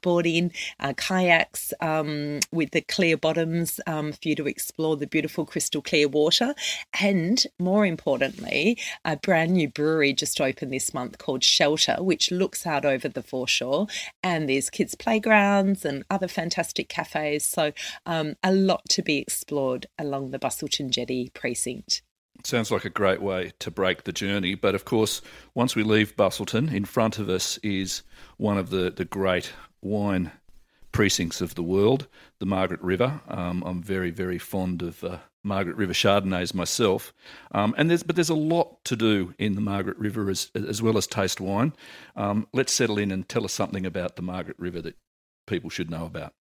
boarding, 0.02 0.52
uh, 0.82 0.94
kayaks 0.98 1.74
with 2.52 2.65
with 2.66 2.72
the 2.72 2.82
clear 2.82 3.16
bottoms 3.16 3.80
um, 3.86 4.12
for 4.12 4.28
you 4.28 4.36
to 4.36 4.48
explore 4.48 4.98
the 4.98 5.06
beautiful 5.06 5.46
crystal 5.46 5.84
clear 5.84 6.08
water. 6.08 6.56
And 7.00 7.46
more 7.60 7.86
importantly, 7.86 8.80
a 9.04 9.18
brand 9.18 9.52
new 9.52 9.70
brewery 9.70 10.14
just 10.14 10.42
opened 10.42 10.74
this 10.74 10.92
month 10.92 11.20
called 11.20 11.44
Shelter, 11.44 11.98
which 12.00 12.32
looks 12.32 12.66
out 12.66 12.84
over 12.84 13.08
the 13.08 13.22
foreshore. 13.22 13.86
And 14.24 14.50
there's 14.50 14.72
kids' 14.72 14.96
playgrounds 14.96 15.86
and 15.86 16.04
other 16.10 16.28
fantastic 16.28 16.90
cafes. 16.90 17.46
So 17.46 17.72
um, 18.08 18.34
a 18.42 18.52
lot 18.52 18.82
to 18.90 19.04
be 19.04 19.20
explored 19.20 19.86
along 20.00 20.32
the 20.32 20.40
Busselton 20.40 20.90
Jetty 20.90 21.30
precinct. 21.36 22.02
Sounds 22.44 22.72
like 22.72 22.86
a 22.86 22.90
great 22.90 23.22
way 23.22 23.52
to 23.60 23.70
break 23.70 24.06
the 24.06 24.12
journey. 24.12 24.56
But 24.56 24.74
of 24.74 24.86
course, 24.86 25.22
once 25.54 25.76
we 25.76 25.84
leave 25.84 26.16
Busselton, 26.16 26.74
in 26.74 26.86
front 26.86 27.20
of 27.20 27.30
us 27.30 27.60
is 27.60 28.02
one 28.38 28.58
of 28.58 28.72
the, 28.72 28.90
the 28.90 29.06
great 29.06 29.54
wine 29.84 30.32
precincts 30.96 31.42
of 31.42 31.56
the 31.56 31.62
world, 31.62 32.08
the 32.40 32.46
Margaret 32.46 32.82
River. 32.82 33.20
Um, 33.28 33.64
I'm 33.66 33.84
very, 33.84 34.12
very 34.12 34.38
fond 34.38 34.82
of 34.82 35.04
uh, 35.04 35.18
Margaret 35.44 35.76
River 35.76 35.92
Chardonnays 35.92 36.54
myself, 36.54 37.14
um, 37.52 37.76
and 37.78 37.90
there's 37.90 38.02
but 38.02 38.16
there's 38.16 38.30
a 38.30 38.34
lot 38.34 38.82
to 38.86 38.96
do 38.96 39.34
in 39.38 39.56
the 39.56 39.62
Margaret 39.62 39.98
River 39.98 40.30
as 40.30 40.52
as 40.56 40.82
well 40.82 40.98
as 40.98 41.06
taste 41.06 41.42
wine. 41.42 41.74
Um, 42.16 42.48
let's 42.54 42.72
settle 42.72 42.98
in 42.98 43.12
and 43.12 43.28
tell 43.28 43.44
us 43.44 43.52
something 43.52 43.86
about 43.86 44.16
the 44.16 44.22
Margaret 44.22 44.58
River 44.58 44.82
that 44.84 44.96
people 45.48 45.70
should 45.70 45.92
know 45.92 46.06
about. 46.06 46.34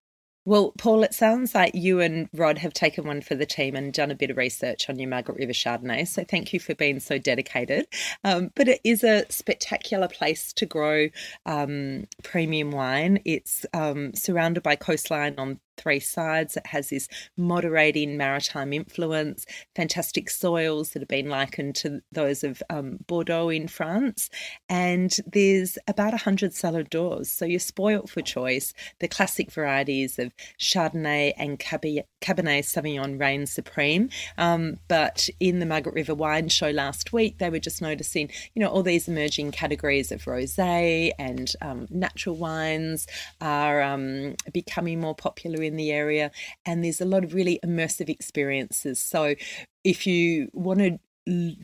Well, 0.46 0.74
Paul, 0.76 1.04
it 1.04 1.14
sounds 1.14 1.54
like 1.54 1.74
you 1.74 2.00
and 2.00 2.28
Rod 2.34 2.58
have 2.58 2.74
taken 2.74 3.06
one 3.06 3.22
for 3.22 3.34
the 3.34 3.46
team 3.46 3.74
and 3.74 3.94
done 3.94 4.10
a 4.10 4.14
bit 4.14 4.30
of 4.30 4.36
research 4.36 4.90
on 4.90 4.98
your 4.98 5.08
Margaret 5.08 5.38
River 5.38 5.54
Chardonnay. 5.54 6.06
So 6.06 6.22
thank 6.22 6.52
you 6.52 6.60
for 6.60 6.74
being 6.74 7.00
so 7.00 7.16
dedicated. 7.16 7.86
Um, 8.24 8.50
but 8.54 8.68
it 8.68 8.82
is 8.84 9.02
a 9.04 9.24
spectacular 9.30 10.06
place 10.06 10.52
to 10.54 10.66
grow 10.66 11.08
um, 11.46 12.08
premium 12.22 12.72
wine. 12.72 13.20
It's 13.24 13.64
um, 13.72 14.12
surrounded 14.12 14.62
by 14.62 14.76
coastline 14.76 15.34
on 15.38 15.60
three 15.76 16.00
sides. 16.00 16.56
It 16.56 16.66
has 16.66 16.90
this 16.90 17.08
moderating 17.36 18.16
maritime 18.16 18.72
influence, 18.72 19.46
fantastic 19.74 20.30
soils 20.30 20.90
that 20.90 21.00
have 21.00 21.08
been 21.08 21.28
likened 21.28 21.74
to 21.76 22.00
those 22.12 22.44
of 22.44 22.62
um, 22.70 22.98
Bordeaux 23.06 23.48
in 23.48 23.68
France. 23.68 24.30
And 24.68 25.16
there's 25.26 25.78
about 25.88 26.12
100 26.12 26.54
cellar 26.54 26.82
doors. 26.82 27.30
So 27.30 27.44
you're 27.44 27.60
spoilt 27.60 28.08
for 28.08 28.22
choice. 28.22 28.72
The 29.00 29.08
classic 29.08 29.50
varieties 29.50 30.18
of 30.18 30.32
Chardonnay 30.58 31.32
and 31.36 31.58
Cabernet 31.58 32.04
Sauvignon 32.22 33.20
reign 33.20 33.46
supreme. 33.46 34.08
Um, 34.38 34.78
but 34.88 35.28
in 35.40 35.58
the 35.58 35.66
Margaret 35.66 35.94
River 35.94 36.14
Wine 36.14 36.48
Show 36.48 36.70
last 36.70 37.12
week, 37.12 37.38
they 37.38 37.50
were 37.50 37.58
just 37.58 37.82
noticing, 37.82 38.30
you 38.54 38.60
know, 38.60 38.68
all 38.68 38.82
these 38.82 39.08
emerging 39.08 39.52
categories 39.52 40.12
of 40.12 40.24
rosé 40.24 41.10
and 41.18 41.52
um, 41.60 41.86
natural 41.90 42.36
wines 42.36 43.06
are 43.40 43.82
um, 43.82 44.34
becoming 44.52 45.00
more 45.00 45.14
popular 45.14 45.62
in 45.64 45.76
the 45.76 45.90
area, 45.90 46.30
and 46.64 46.84
there's 46.84 47.00
a 47.00 47.06
lot 47.06 47.24
of 47.24 47.34
really 47.34 47.58
immersive 47.64 48.08
experiences. 48.08 49.00
So 49.00 49.34
if 49.82 50.06
you 50.06 50.50
want 50.52 50.78
to 50.80 50.98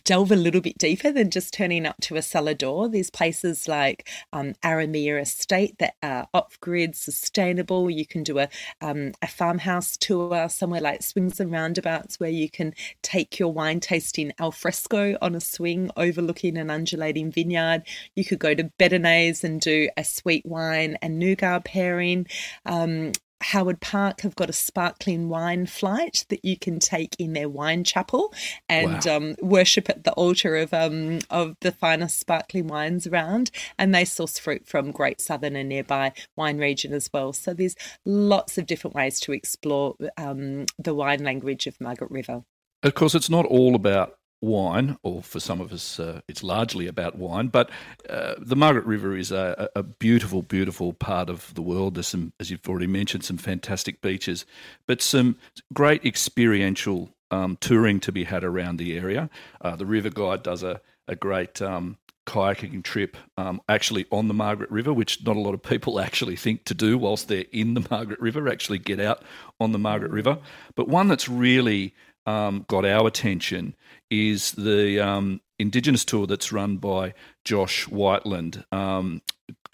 delve 0.05 0.33
a 0.33 0.37
little 0.37 0.61
bit 0.61 0.79
deeper 0.79 1.13
than 1.13 1.31
just 1.31 1.53
turning 1.53 1.85
up 1.85 1.97
to 2.01 2.17
a 2.17 2.23
cellar 2.23 2.55
door. 2.55 2.89
There's 2.89 3.11
places 3.11 3.69
like 3.69 4.09
um, 4.33 4.55
Aramea 4.65 5.21
Estate 5.21 5.77
that 5.79 5.95
are 6.03 6.29
off 6.33 6.59
grid, 6.61 6.97
sustainable. 6.97 7.91
You 7.91 8.07
can 8.07 8.23
do 8.23 8.39
a, 8.39 8.49
um, 8.81 9.13
a 9.21 9.27
farmhouse 9.27 9.97
tour 9.99 10.49
somewhere 10.49 10.81
like 10.81 11.03
Swings 11.03 11.41
and 11.41 11.53
Roundabouts 11.53 12.19
where 12.19 12.31
you 12.31 12.49
can 12.49 12.75
take 13.03 13.39
your 13.39 13.53
wine 13.53 13.81
tasting 13.81 14.33
al 14.39 14.51
fresco 14.51 15.17
on 15.21 15.35
a 15.35 15.41
swing 15.41 15.91
overlooking 15.97 16.57
an 16.57 16.71
undulating 16.71 17.31
vineyard. 17.31 17.83
You 18.15 18.25
could 18.25 18.39
go 18.39 18.55
to 18.55 18.65
Bettenay's 18.79 19.45
and 19.45 19.61
do 19.61 19.91
a 19.97 20.05
sweet 20.05 20.47
wine 20.47 20.97
and 21.03 21.19
nougat 21.19 21.67
pairing. 21.67 22.27
Um, 22.65 23.13
Howard 23.43 23.81
Park 23.81 24.21
have 24.21 24.37
got 24.37 24.51
a 24.51 24.55
sparkling 24.55 25.29
wine 25.29 25.67
flight 25.67 26.25
that 26.29 26.45
you 26.45 26.59
can 26.59 26.79
take 26.79 27.17
in 27.19 27.33
their 27.33 27.49
wine 27.49 27.85
chapel 27.85 28.33
and 28.69 29.05
wow. 29.05 29.17
um, 29.17 29.37
worship 29.41 29.89
at 29.89 30.05
the 30.05 30.13
altar 30.13 30.57
of 30.57 30.75
um, 30.75 31.21
of 31.31 31.57
the 31.61 31.73
finest 31.73 32.19
sparkling 32.19 32.67
wines 32.67 33.07
around. 33.07 33.51
And 33.79 33.95
they 33.95 34.05
source 34.05 34.39
fruit 34.39 34.67
from 34.67 34.91
Great 34.91 35.21
Southern 35.21 35.57
and 35.57 35.69
nearby 35.69 36.13
wine 36.37 36.59
region 36.59 36.93
as 36.93 37.11
well. 37.13 37.33
So 37.33 37.55
there's 37.55 37.77
lots 38.05 38.59
of 38.59 38.67
different 38.67 38.95
ways 38.95 39.21
to 39.21 39.33
explore 39.33 39.97
um, 40.17 40.67
the 40.79 40.95
wine 40.95 41.25
language 41.25 41.67
of 41.67 41.81
Margaret 41.81 42.11
River. 42.11 42.45
Of 42.83 42.95
course, 42.95 43.15
it's 43.15 43.31
not 43.31 43.47
all 43.47 43.75
about 43.75 44.17
wine, 44.41 44.97
or 45.03 45.23
for 45.23 45.41
some 45.41 45.61
of 45.61 45.73
us, 45.73 46.01
uh, 46.01 46.21
it's 46.29 46.43
largely 46.43 46.87
about 46.87 47.17
wine. 47.17 47.49
But 47.49 47.71
uh, 48.09 48.35
the 48.39 48.57
Margaret 48.57 48.87
River 48.87 49.17
is 49.17 49.31
a, 49.31 49.69
a, 49.75 49.83
beautiful, 49.83 50.43
beautiful 50.43 50.93
part 50.93 51.29
of 51.29 51.53
the 51.55 51.63
world. 51.63 51.95
There's 51.95 52.09
some, 52.09 52.33
as 52.41 52.51
you've 52.51 52.67
already 52.69 52.87
mentioned, 52.87 53.25
some 53.25 53.39
fantastic 53.39 54.01
beaches, 54.01 54.47
but 54.87 55.03
some 55.03 55.37
great 55.73 56.05
experiential 56.05 57.11
um, 57.31 57.59
touring 57.61 58.01
to 58.01 58.13
be 58.13 58.25
had 58.25 58.45
around 58.45 58.79
the 58.79 58.97
area. 58.97 59.31
Uh, 59.61 59.77
the 59.77 59.87
River 59.87 60.11
Guide 60.11 60.43
does 60.43 60.63
a, 60.63 60.81
a 61.07 61.15
great 61.15 61.61
um, 61.63 61.99
kayaking 62.27 62.83
trip 62.83 63.17
um, 63.37 63.61
actually 63.69 64.07
on 64.13 64.29
the 64.29 64.35
Margaret 64.35 64.71
River, 64.71 64.93
which 64.93 65.25
not 65.25 65.37
a 65.37 65.41
lot 65.41 65.55
of 65.55 65.63
people 65.63 66.01
actually 66.01 66.37
think 66.37 66.65
to 66.65 66.75
do 66.75 66.97
whilst 66.97 67.29
they're 67.29 67.45
in 67.53 67.75
the 67.75 67.87
Margaret 67.91 68.21
River, 68.21 68.49
actually 68.49 68.79
get 68.79 69.01
out 69.01 69.23
on 69.61 69.73
the 69.73 69.79
Margaret 69.79 70.13
River. 70.13 70.39
But 70.75 70.89
one 70.89 71.09
that's 71.09 71.29
really 71.29 71.95
um, 72.31 72.65
got 72.69 72.85
our 72.85 73.07
attention 73.07 73.75
is 74.11 74.53
the 74.53 75.01
um, 75.01 75.41
Indigenous 75.59 76.05
tour 76.05 76.27
that's 76.27 76.53
run 76.53 76.77
by 76.77 77.15
Josh 77.45 77.87
Whiteland. 77.89 78.65
Um, 78.73 79.23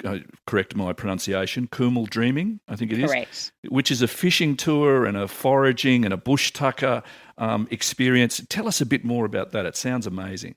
uh, 0.05 0.19
correct 0.47 0.75
my 0.75 0.93
pronunciation, 0.93 1.69
Koomal 1.69 2.09
Dreaming, 2.09 2.61
I 2.69 2.77
think 2.77 2.93
it 2.93 2.99
is. 2.99 3.11
Correct. 3.11 3.53
Which 3.69 3.91
is 3.91 4.03
a 4.03 4.09
fishing 4.09 4.57
tour 4.57 5.05
and 5.05 5.17
a 5.17 5.29
foraging 5.29 6.05
and 6.05 6.15
a 6.15 6.17
bush 6.17 6.53
tucker 6.53 7.03
um, 7.39 7.69
experience. 7.71 8.41
Tell 8.49 8.69
us 8.69 8.81
a 8.81 8.87
bit 8.87 9.05
more 9.05 9.25
about 9.27 9.53
that. 9.53 9.67
It 9.67 9.77
sounds 9.77 10.07
amazing. 10.07 10.55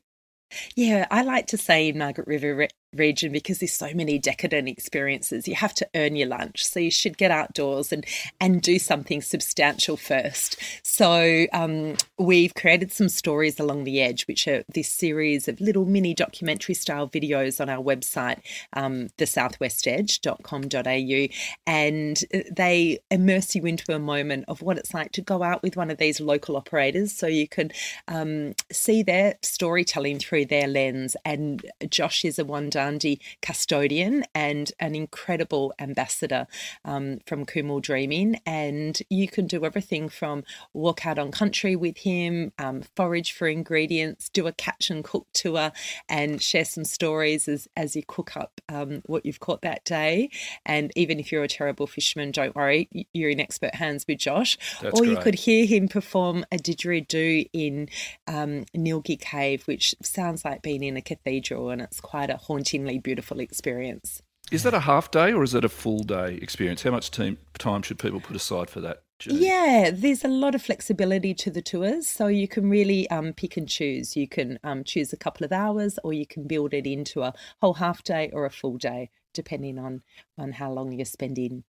Yeah, 0.76 1.06
I 1.12 1.22
like 1.24 1.48
to 1.48 1.58
say 1.58 1.92
Margaret 1.92 2.28
River 2.28 2.68
region 2.96 3.32
because 3.32 3.60
there's 3.60 3.74
so 3.74 3.92
many 3.94 4.18
decadent 4.18 4.68
experiences. 4.68 5.48
You 5.48 5.56
have 5.56 5.74
to 5.76 5.88
earn 5.96 6.16
your 6.16 6.28
lunch 6.28 6.66
so 6.66 6.80
you 6.80 6.90
should 6.92 7.18
get 7.18 7.32
outdoors 7.32 7.92
and 7.92 8.06
and 8.40 8.62
do 8.62 8.80
something 8.80 9.22
substantial 9.22 9.98
first. 9.98 10.58
So 10.84 11.46
um, 11.54 11.96
we've 12.18 12.56
created 12.56 12.92
some 12.92 13.10
stories 13.10 13.60
along 13.60 13.84
the 13.84 14.02
edge 14.02 14.26
which 14.28 14.48
are 14.48 14.64
this 14.74 14.92
series 14.92 15.48
of 15.48 15.62
little 15.62 15.86
mini 15.86 16.14
documentary 16.14 16.76
style 16.76 17.08
videos 17.08 17.62
on 17.62 17.70
our 17.70 17.84
website 17.84 18.40
um, 18.74 19.08
thesouthwestedge.com.au 19.18 21.28
and 21.68 22.24
they 22.52 23.00
immerse 23.12 23.56
you 23.56 23.66
into 23.66 23.94
a 23.94 24.00
moment 24.00 24.46
of 24.48 24.62
what 24.62 24.78
it's 24.78 24.94
like 24.94 25.12
to 25.14 25.22
go 25.22 25.44
out 25.44 25.64
with 25.64 25.78
one 25.78 25.92
of 25.92 25.98
these 25.98 26.20
local 26.20 26.58
operators. 26.58 27.14
So 27.14 27.28
you 27.28 27.48
can 27.48 27.72
um, 28.08 28.54
see 28.72 29.04
their 29.04 29.36
storytelling 29.42 30.20
through 30.20 30.46
their 30.46 30.68
lens 30.68 31.16
and 31.26 31.66
josh 31.90 32.26
is 32.26 32.40
a 32.40 32.46
one 32.46 32.70
Dundee 32.80 33.20
custodian 33.42 34.24
and 34.34 34.72
an 34.80 34.96
incredible 34.96 35.74
ambassador 35.80 36.48
um, 36.86 37.20
from 37.26 37.46
Koomal 37.46 37.82
Dreaming. 37.82 38.40
And 38.46 38.98
you 39.10 39.28
can 39.28 39.48
do 39.48 39.66
everything 39.66 40.08
from 40.08 40.46
walk 40.74 41.06
out 41.06 41.20
on 41.20 41.30
country 41.30 41.76
with 41.76 41.98
him, 41.98 42.54
um, 42.58 42.84
forage 42.96 43.34
for 43.34 43.50
ingredients, 43.50 44.30
do 44.30 44.48
a 44.48 44.54
catch 44.54 44.90
and 44.90 45.04
cook 45.04 45.28
tour, 45.34 45.74
and 46.08 46.42
share 46.42 46.64
some 46.64 46.86
stories 46.86 47.50
as, 47.50 47.68
as 47.76 47.98
you 47.98 48.04
cook 48.08 48.38
up 48.38 48.62
um, 48.70 49.02
what 49.08 49.26
you've 49.26 49.42
caught 49.42 49.62
that 49.64 49.84
day. 49.84 50.30
And 50.66 50.94
even 50.96 51.20
if 51.20 51.34
you're 51.34 51.44
a 51.44 51.50
terrible 51.50 51.86
fisherman, 51.86 52.32
don't 52.32 52.56
worry, 52.56 52.88
you're 53.12 53.30
in 53.30 53.42
expert 53.42 53.76
hands 53.76 54.06
with 54.08 54.20
Josh. 54.20 54.58
That's 54.82 54.98
or 54.98 55.04
great. 55.04 55.10
you 55.10 55.18
could 55.18 55.36
hear 55.36 55.66
him 55.66 55.90
perform 55.90 56.46
a 56.50 56.56
didgeridoo 56.56 57.50
in 57.52 57.90
um, 58.26 58.64
Ngilgi 58.74 59.20
Cave, 59.20 59.64
which 59.66 59.96
sounds 60.02 60.46
like 60.46 60.62
being 60.62 60.82
in 60.82 60.96
a 60.96 61.02
cathedral, 61.02 61.72
and 61.72 61.82
it's 61.82 62.00
quite 62.00 62.30
a 62.30 62.38
haunting 62.38 62.69
beautiful 63.02 63.40
experience. 63.40 64.22
Is 64.52 64.64
that 64.64 64.74
a 64.74 64.80
half 64.80 65.12
day 65.12 65.32
or 65.32 65.44
is 65.44 65.54
it 65.54 65.64
a 65.64 65.70
full 65.70 66.04
day 66.04 66.40
experience? 66.42 66.82
How 66.84 66.92
much 66.92 67.12
team, 67.12 67.38
time 67.58 67.82
should 67.84 68.00
people 68.00 68.20
put 68.20 68.36
aside 68.36 68.70
for 68.70 68.82
that? 68.82 69.04
Journey? 69.20 69.46
Yeah, 69.46 69.92
there's 69.94 70.24
a 70.24 70.30
lot 70.30 70.56
of 70.56 70.62
flexibility 70.62 71.34
to 71.34 71.52
the 71.52 71.62
tours, 71.62 72.08
so 72.08 72.28
you 72.28 72.48
can 72.48 72.70
really 72.70 73.10
um, 73.10 73.34
pick 73.34 73.58
and 73.58 73.68
choose. 73.68 74.16
You 74.16 74.30
can 74.30 74.58
um, 74.64 74.86
choose 74.86 75.12
a 75.12 75.18
couple 75.18 75.44
of 75.46 75.52
hours, 75.52 76.00
or 76.06 76.14
you 76.14 76.26
can 76.26 76.48
build 76.48 76.74
it 76.74 76.88
into 76.88 77.22
a 77.22 77.34
whole 77.60 77.74
half 77.74 78.02
day 78.04 78.30
or 78.32 78.46
a 78.46 78.50
full 78.50 78.78
day, 78.78 79.10
depending 79.34 79.78
on 79.78 80.04
on 80.38 80.54
how 80.54 80.72
long 80.72 80.94
you're 80.94 81.06
spending. 81.06 81.66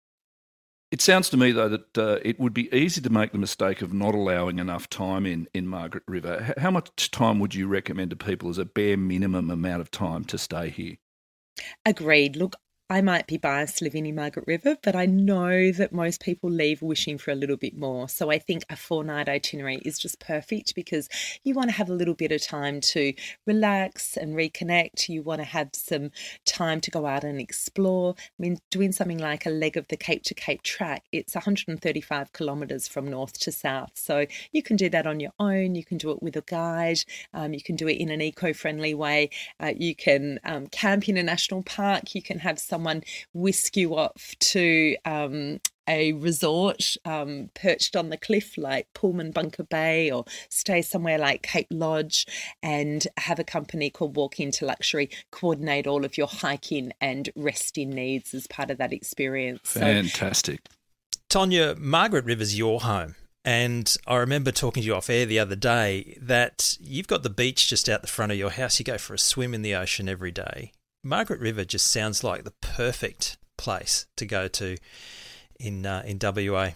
It 0.91 1.01
sounds 1.01 1.29
to 1.29 1.37
me, 1.37 1.51
though, 1.51 1.69
that 1.69 1.97
uh, 1.97 2.17
it 2.23 2.39
would 2.39 2.53
be 2.53 2.73
easy 2.75 2.99
to 3.01 3.09
make 3.11 3.31
the 3.31 3.37
mistake 3.37 3.83
of 3.83 3.93
not 3.93 4.15
allowing 4.15 4.57
enough 4.57 4.89
time 4.89 5.27
in, 5.27 5.47
in 5.53 5.67
Margaret 5.67 6.03
River. 6.07 6.53
How 6.57 6.71
much 6.71 7.11
time 7.11 7.39
would 7.39 7.53
you 7.53 7.67
recommend 7.67 8.09
to 8.09 8.15
people 8.15 8.49
as 8.49 8.57
a 8.57 8.65
bare 8.65 8.97
minimum 8.97 9.51
amount 9.51 9.81
of 9.81 9.91
time 9.91 10.25
to 10.25 10.37
stay 10.39 10.69
here? 10.69 10.95
Agreed. 11.85 12.35
Look, 12.35 12.55
I 12.91 13.01
might 13.01 13.27
be 13.27 13.37
biased 13.37 13.83
living 13.83 14.07
in 14.07 14.15
Margaret 14.15 14.47
River, 14.47 14.75
but 14.81 14.95
I 14.95 15.05
know 15.05 15.71
that 15.71 15.93
most 15.93 16.23
people 16.23 16.49
leave 16.49 16.81
wishing 16.81 17.19
for 17.19 17.29
a 17.29 17.35
little 17.35 17.55
bit 17.55 17.77
more. 17.77 18.09
So 18.09 18.31
I 18.31 18.39
think 18.39 18.63
a 18.67 18.75
four 18.75 19.03
night 19.03 19.29
itinerary 19.29 19.75
is 19.85 19.99
just 19.99 20.19
perfect 20.19 20.73
because 20.73 21.07
you 21.43 21.53
want 21.53 21.69
to 21.69 21.75
have 21.75 21.91
a 21.91 21.93
little 21.93 22.15
bit 22.15 22.31
of 22.31 22.41
time 22.41 22.81
to 22.81 23.13
relax 23.45 24.17
and 24.17 24.33
reconnect. 24.33 25.07
You 25.07 25.21
want 25.21 25.39
to 25.39 25.45
have 25.45 25.69
some 25.73 26.09
time 26.47 26.81
to 26.81 26.89
go 26.89 27.05
out 27.05 27.23
and 27.23 27.39
explore. 27.39 28.15
I 28.17 28.23
mean, 28.39 28.57
doing 28.71 28.91
something 28.91 29.19
like 29.19 29.45
a 29.45 29.51
leg 29.51 29.77
of 29.77 29.87
the 29.89 29.97
Cape 29.97 30.23
to 30.23 30.33
Cape 30.33 30.63
track, 30.63 31.03
it's 31.11 31.35
135 31.35 32.33
kilometres 32.33 32.87
from 32.87 33.07
north 33.07 33.33
to 33.41 33.51
south. 33.51 33.91
So 33.93 34.25
you 34.51 34.63
can 34.63 34.77
do 34.77 34.89
that 34.89 35.05
on 35.05 35.19
your 35.19 35.33
own. 35.37 35.75
You 35.75 35.85
can 35.85 35.99
do 35.99 36.09
it 36.09 36.23
with 36.23 36.35
a 36.37 36.41
guide. 36.41 37.01
Um, 37.35 37.53
you 37.53 37.61
can 37.61 37.75
do 37.75 37.87
it 37.87 37.97
in 37.99 38.09
an 38.09 38.19
eco 38.19 38.51
friendly 38.51 38.95
way. 38.95 39.29
Uh, 39.59 39.73
you 39.77 39.93
can 39.93 40.39
um, 40.43 40.65
camp 40.65 41.07
in 41.07 41.17
a 41.17 41.23
national 41.23 41.61
park. 41.61 42.15
You 42.15 42.23
can 42.23 42.39
have 42.39 42.57
some 42.57 42.78
someone 42.79 43.03
whisk 43.33 43.75
you 43.75 43.97
off 43.97 44.33
to 44.39 44.95
um, 45.03 45.59
a 45.89 46.13
resort 46.13 46.95
um, 47.03 47.49
perched 47.53 47.97
on 47.97 48.09
the 48.09 48.17
cliff 48.17 48.57
like 48.57 48.87
Pullman 48.93 49.31
Bunker 49.31 49.63
Bay 49.63 50.09
or 50.09 50.23
stay 50.49 50.81
somewhere 50.81 51.17
like 51.17 51.43
Cape 51.43 51.67
Lodge 51.71 52.25
and 52.63 53.05
have 53.17 53.37
a 53.37 53.43
company 53.43 53.89
called 53.89 54.15
Walk 54.15 54.39
Into 54.39 54.65
Luxury 54.65 55.09
coordinate 55.29 55.87
all 55.87 56.05
of 56.05 56.17
your 56.17 56.27
hiking 56.27 56.93
and 57.01 57.29
resting 57.35 57.89
needs 57.89 58.33
as 58.33 58.47
part 58.47 58.71
of 58.71 58.77
that 58.77 58.93
experience. 58.93 59.59
Fantastic. 59.63 60.61
So, 61.29 61.39
Tonya, 61.39 61.77
Margaret 61.77 62.23
River's 62.23 62.57
your 62.57 62.79
home. 62.79 63.15
And 63.43 63.93
I 64.05 64.17
remember 64.17 64.51
talking 64.51 64.83
to 64.83 64.87
you 64.87 64.95
off 64.95 65.09
air 65.09 65.25
the 65.25 65.39
other 65.39 65.55
day 65.55 66.17
that 66.21 66.77
you've 66.79 67.07
got 67.07 67.23
the 67.23 67.29
beach 67.29 67.67
just 67.67 67.89
out 67.89 68.01
the 68.01 68.07
front 68.07 68.31
of 68.31 68.37
your 68.37 68.51
house. 68.51 68.79
You 68.79 68.85
go 68.85 68.97
for 68.97 69.13
a 69.13 69.19
swim 69.19 69.53
in 69.53 69.63
the 69.63 69.75
ocean 69.75 70.07
every 70.07 70.31
day. 70.31 70.71
Margaret 71.03 71.39
River 71.39 71.63
just 71.63 71.87
sounds 71.87 72.23
like 72.23 72.43
the 72.43 72.53
perfect 72.61 73.37
place 73.57 74.05
to 74.17 74.25
go 74.25 74.47
to 74.47 74.77
in 75.59 75.85
uh, 75.85 76.03
in 76.05 76.19
WA. 76.21 76.71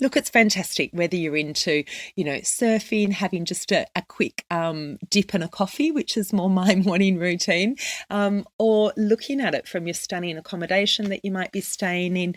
Look, 0.00 0.16
it's 0.16 0.30
fantastic 0.30 0.90
whether 0.92 1.16
you're 1.16 1.36
into, 1.36 1.84
you 2.14 2.24
know, 2.24 2.38
surfing, 2.38 3.12
having 3.12 3.44
just 3.44 3.72
a, 3.72 3.86
a 3.94 4.02
quick 4.02 4.44
um, 4.50 4.98
dip 5.10 5.34
and 5.34 5.44
a 5.44 5.48
coffee, 5.48 5.90
which 5.90 6.16
is 6.16 6.32
more 6.32 6.50
my 6.56 6.74
morning 6.74 7.18
routine, 7.18 7.76
um, 8.10 8.46
or 8.58 8.92
looking 8.96 9.40
at 9.40 9.54
it 9.54 9.68
from 9.68 9.86
your 9.86 9.94
stunning 9.94 10.38
accommodation 10.38 11.10
that 11.10 11.24
you 11.24 11.30
might 11.30 11.52
be 11.52 11.60
staying 11.60 12.16
in, 12.16 12.34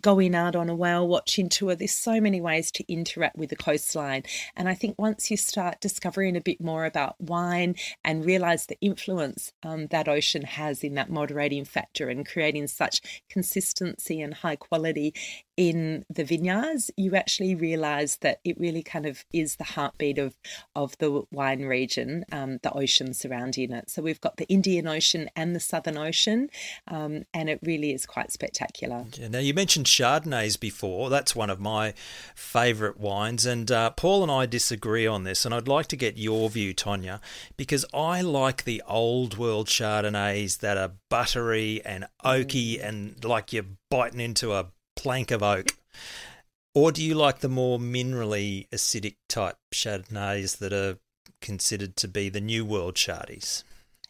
going 0.00 0.34
out 0.34 0.56
on 0.56 0.68
a 0.68 0.74
whale 0.74 1.06
watching 1.06 1.48
tour. 1.48 1.74
There's 1.74 1.92
so 1.92 2.20
many 2.20 2.40
ways 2.40 2.70
to 2.72 2.92
interact 2.92 3.36
with 3.36 3.50
the 3.50 3.56
coastline. 3.56 4.22
And 4.56 4.68
I 4.68 4.74
think 4.74 4.98
once 4.98 5.30
you 5.30 5.36
start 5.36 5.80
discovering 5.80 6.36
a 6.36 6.40
bit 6.40 6.60
more 6.60 6.84
about 6.84 7.20
wine 7.20 7.74
and 8.04 8.24
realize 8.24 8.66
the 8.66 8.78
influence 8.80 9.52
um, 9.62 9.88
that 9.88 10.08
ocean 10.08 10.42
has 10.42 10.82
in 10.82 10.94
that 10.94 11.10
moderating 11.10 11.64
factor 11.64 12.08
and 12.08 12.26
creating 12.26 12.66
such 12.66 13.22
consistency 13.28 14.20
and 14.20 14.34
high 14.34 14.56
quality 14.56 15.14
in 15.58 16.04
the 16.08 16.22
vineyards, 16.22 16.88
you 16.96 17.16
actually 17.16 17.56
realize 17.56 18.18
that 18.18 18.38
it 18.44 18.56
really 18.60 18.80
kind 18.80 19.04
of 19.06 19.24
is 19.32 19.56
the 19.56 19.64
heartbeat 19.64 20.16
of, 20.16 20.36
of 20.76 20.96
the 20.98 21.24
wine 21.32 21.64
region, 21.64 22.24
um, 22.30 22.60
the 22.62 22.72
ocean 22.72 23.12
surrounding 23.12 23.72
it. 23.72 23.90
So 23.90 24.00
we've 24.00 24.20
got 24.20 24.36
the 24.36 24.46
Indian 24.48 24.86
Ocean 24.86 25.28
and 25.34 25.56
the 25.56 25.60
Southern 25.60 25.98
Ocean, 25.98 26.48
um, 26.86 27.24
and 27.34 27.50
it 27.50 27.58
really 27.60 27.92
is 27.92 28.06
quite 28.06 28.30
spectacular. 28.30 29.06
Yeah, 29.14 29.26
now, 29.26 29.40
you 29.40 29.52
mentioned 29.52 29.86
Chardonnays 29.86 30.60
before. 30.60 31.10
That's 31.10 31.34
one 31.34 31.50
of 31.50 31.58
my 31.58 31.92
favourite 32.36 33.00
wines, 33.00 33.44
and 33.44 33.68
uh, 33.68 33.90
Paul 33.90 34.22
and 34.22 34.30
I 34.30 34.46
disagree 34.46 35.08
on 35.08 35.24
this, 35.24 35.44
and 35.44 35.52
I'd 35.52 35.66
like 35.66 35.88
to 35.88 35.96
get 35.96 36.16
your 36.16 36.48
view, 36.50 36.72
Tonya, 36.72 37.18
because 37.56 37.84
I 37.92 38.20
like 38.20 38.62
the 38.62 38.80
old 38.86 39.36
world 39.36 39.66
Chardonnays 39.66 40.58
that 40.58 40.78
are 40.78 40.92
buttery 41.08 41.82
and 41.84 42.06
oaky 42.24 42.78
mm. 42.78 42.88
and 42.88 43.24
like 43.24 43.52
you're 43.52 43.64
biting 43.90 44.20
into 44.20 44.52
a 44.52 44.68
plank 44.98 45.30
of 45.30 45.42
oak? 45.42 45.76
Or 46.74 46.92
do 46.92 47.02
you 47.02 47.14
like 47.14 47.38
the 47.38 47.48
more 47.48 47.78
minerally 47.78 48.68
acidic 48.70 49.16
type 49.28 49.56
Chardonnays 49.72 50.58
that 50.58 50.72
are 50.72 50.98
considered 51.40 51.96
to 51.96 52.08
be 52.08 52.28
the 52.28 52.40
New 52.40 52.64
World 52.64 52.96
Chardies? 52.96 53.62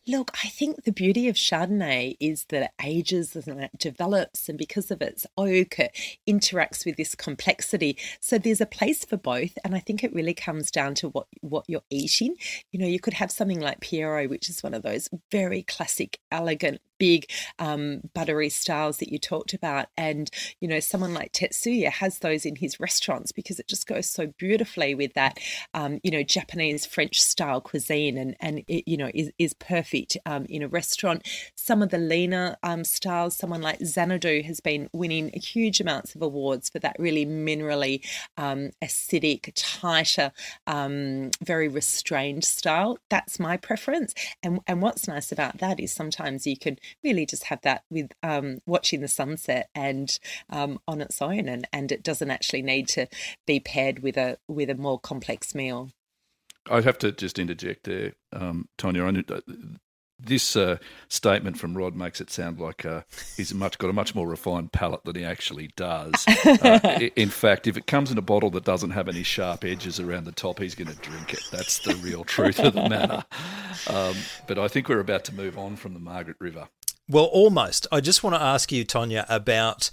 Look, 0.06 0.30
I 0.42 0.48
think 0.48 0.84
the 0.84 0.92
beauty 0.92 1.28
of 1.28 1.36
Chardonnay 1.36 2.16
is 2.18 2.46
that 2.48 2.62
it 2.62 2.70
ages 2.82 3.36
and 3.36 3.62
it 3.62 3.70
develops, 3.76 4.48
and 4.48 4.56
because 4.56 4.90
of 4.90 5.02
its 5.02 5.26
oak, 5.36 5.78
it 5.78 5.94
interacts 6.26 6.86
with 6.86 6.96
this 6.96 7.14
complexity. 7.14 7.98
So 8.18 8.38
there's 8.38 8.62
a 8.62 8.66
place 8.66 9.04
for 9.04 9.18
both, 9.18 9.58
and 9.62 9.74
I 9.74 9.80
think 9.80 10.02
it 10.02 10.14
really 10.14 10.32
comes 10.32 10.70
down 10.70 10.94
to 10.96 11.10
what 11.10 11.26
what 11.42 11.66
you're 11.68 11.82
eating. 11.90 12.36
You 12.72 12.80
know, 12.80 12.86
you 12.86 13.00
could 13.00 13.12
have 13.14 13.30
something 13.30 13.60
like 13.60 13.80
Pierro, 13.80 14.26
which 14.30 14.48
is 14.48 14.62
one 14.62 14.72
of 14.72 14.82
those 14.82 15.10
very 15.30 15.62
classic, 15.62 16.18
elegant 16.32 16.80
big 16.98 17.30
um, 17.58 18.02
buttery 18.14 18.48
styles 18.48 18.98
that 18.98 19.10
you 19.10 19.18
talked 19.18 19.54
about. 19.54 19.86
And, 19.96 20.30
you 20.60 20.68
know, 20.68 20.80
someone 20.80 21.14
like 21.14 21.32
Tetsuya 21.32 21.90
has 21.90 22.18
those 22.18 22.44
in 22.44 22.56
his 22.56 22.80
restaurants 22.80 23.32
because 23.32 23.58
it 23.58 23.68
just 23.68 23.86
goes 23.86 24.08
so 24.08 24.26
beautifully 24.38 24.94
with 24.94 25.14
that, 25.14 25.38
um, 25.74 26.00
you 26.02 26.10
know, 26.10 26.22
Japanese 26.22 26.86
French 26.86 27.20
style 27.20 27.60
cuisine 27.60 28.18
and, 28.18 28.36
and 28.40 28.64
it, 28.68 28.88
you 28.88 28.96
know, 28.96 29.10
is, 29.14 29.30
is 29.38 29.54
perfect 29.54 30.16
um, 30.26 30.44
in 30.48 30.62
a 30.62 30.68
restaurant. 30.68 31.26
Some 31.54 31.82
of 31.82 31.90
the 31.90 31.98
leaner 31.98 32.56
um, 32.62 32.84
styles, 32.84 33.36
someone 33.36 33.62
like 33.62 33.80
Xanadu 33.84 34.42
has 34.42 34.60
been 34.60 34.88
winning 34.92 35.30
huge 35.30 35.80
amounts 35.80 36.14
of 36.14 36.22
awards 36.22 36.68
for 36.68 36.78
that 36.80 36.96
really 36.98 37.26
minerally 37.26 38.04
um, 38.36 38.70
acidic, 38.82 39.52
tighter, 39.54 40.32
um, 40.66 41.30
very 41.42 41.68
restrained 41.68 42.44
style. 42.44 42.98
That's 43.08 43.38
my 43.38 43.56
preference. 43.56 44.14
And, 44.42 44.60
and 44.66 44.82
what's 44.82 45.08
nice 45.08 45.32
about 45.32 45.58
that 45.58 45.80
is 45.80 45.92
sometimes 45.92 46.46
you 46.46 46.56
can 46.56 46.78
really 47.02 47.26
just 47.26 47.44
have 47.44 47.60
that 47.62 47.84
with 47.90 48.12
um, 48.22 48.58
watching 48.66 49.00
the 49.00 49.08
sunset 49.08 49.68
and 49.74 50.18
um, 50.50 50.78
on 50.86 51.00
its 51.00 51.20
own, 51.22 51.48
and, 51.48 51.66
and 51.72 51.92
it 51.92 52.02
doesn't 52.02 52.30
actually 52.30 52.62
need 52.62 52.88
to 52.88 53.06
be 53.46 53.60
paired 53.60 54.00
with 54.00 54.16
a 54.16 54.38
with 54.48 54.70
a 54.70 54.74
more 54.74 54.98
complex 54.98 55.54
meal. 55.54 55.90
I'd 56.70 56.84
have 56.84 56.98
to 56.98 57.12
just 57.12 57.38
interject 57.38 57.84
there, 57.84 58.12
um, 58.32 58.68
Tonya. 58.78 59.30
Uh, 59.30 59.40
this 60.20 60.56
uh, 60.56 60.78
statement 61.08 61.58
from 61.58 61.76
Rod 61.76 61.94
makes 61.94 62.20
it 62.20 62.30
sound 62.30 62.58
like 62.58 62.84
uh, 62.84 63.02
he's 63.36 63.54
much 63.54 63.78
got 63.78 63.88
a 63.88 63.92
much 63.92 64.14
more 64.14 64.26
refined 64.26 64.72
palate 64.72 65.04
than 65.04 65.14
he 65.14 65.24
actually 65.24 65.70
does. 65.76 66.26
Uh, 66.48 67.08
in 67.14 67.28
fact, 67.28 67.66
if 67.66 67.76
it 67.76 67.86
comes 67.86 68.10
in 68.10 68.18
a 68.18 68.22
bottle 68.22 68.50
that 68.50 68.64
doesn't 68.64 68.90
have 68.90 69.08
any 69.08 69.22
sharp 69.22 69.64
edges 69.64 70.00
around 70.00 70.24
the 70.24 70.32
top, 70.32 70.58
he's 70.58 70.74
going 70.74 70.88
to 70.88 70.96
drink 70.96 71.32
it. 71.32 71.42
That's 71.52 71.78
the 71.80 71.94
real 71.96 72.24
truth 72.24 72.58
of 72.58 72.74
the 72.74 72.88
matter. 72.88 73.24
Um, 73.88 74.16
but 74.48 74.58
I 74.58 74.66
think 74.66 74.88
we're 74.88 74.98
about 74.98 75.24
to 75.26 75.34
move 75.34 75.56
on 75.56 75.76
from 75.76 75.94
the 75.94 76.00
Margaret 76.00 76.36
River. 76.40 76.68
Well, 77.08 77.24
almost. 77.24 77.86
I 77.90 78.00
just 78.00 78.22
want 78.22 78.36
to 78.36 78.42
ask 78.42 78.70
you, 78.70 78.84
Tonya, 78.84 79.24
about 79.28 79.90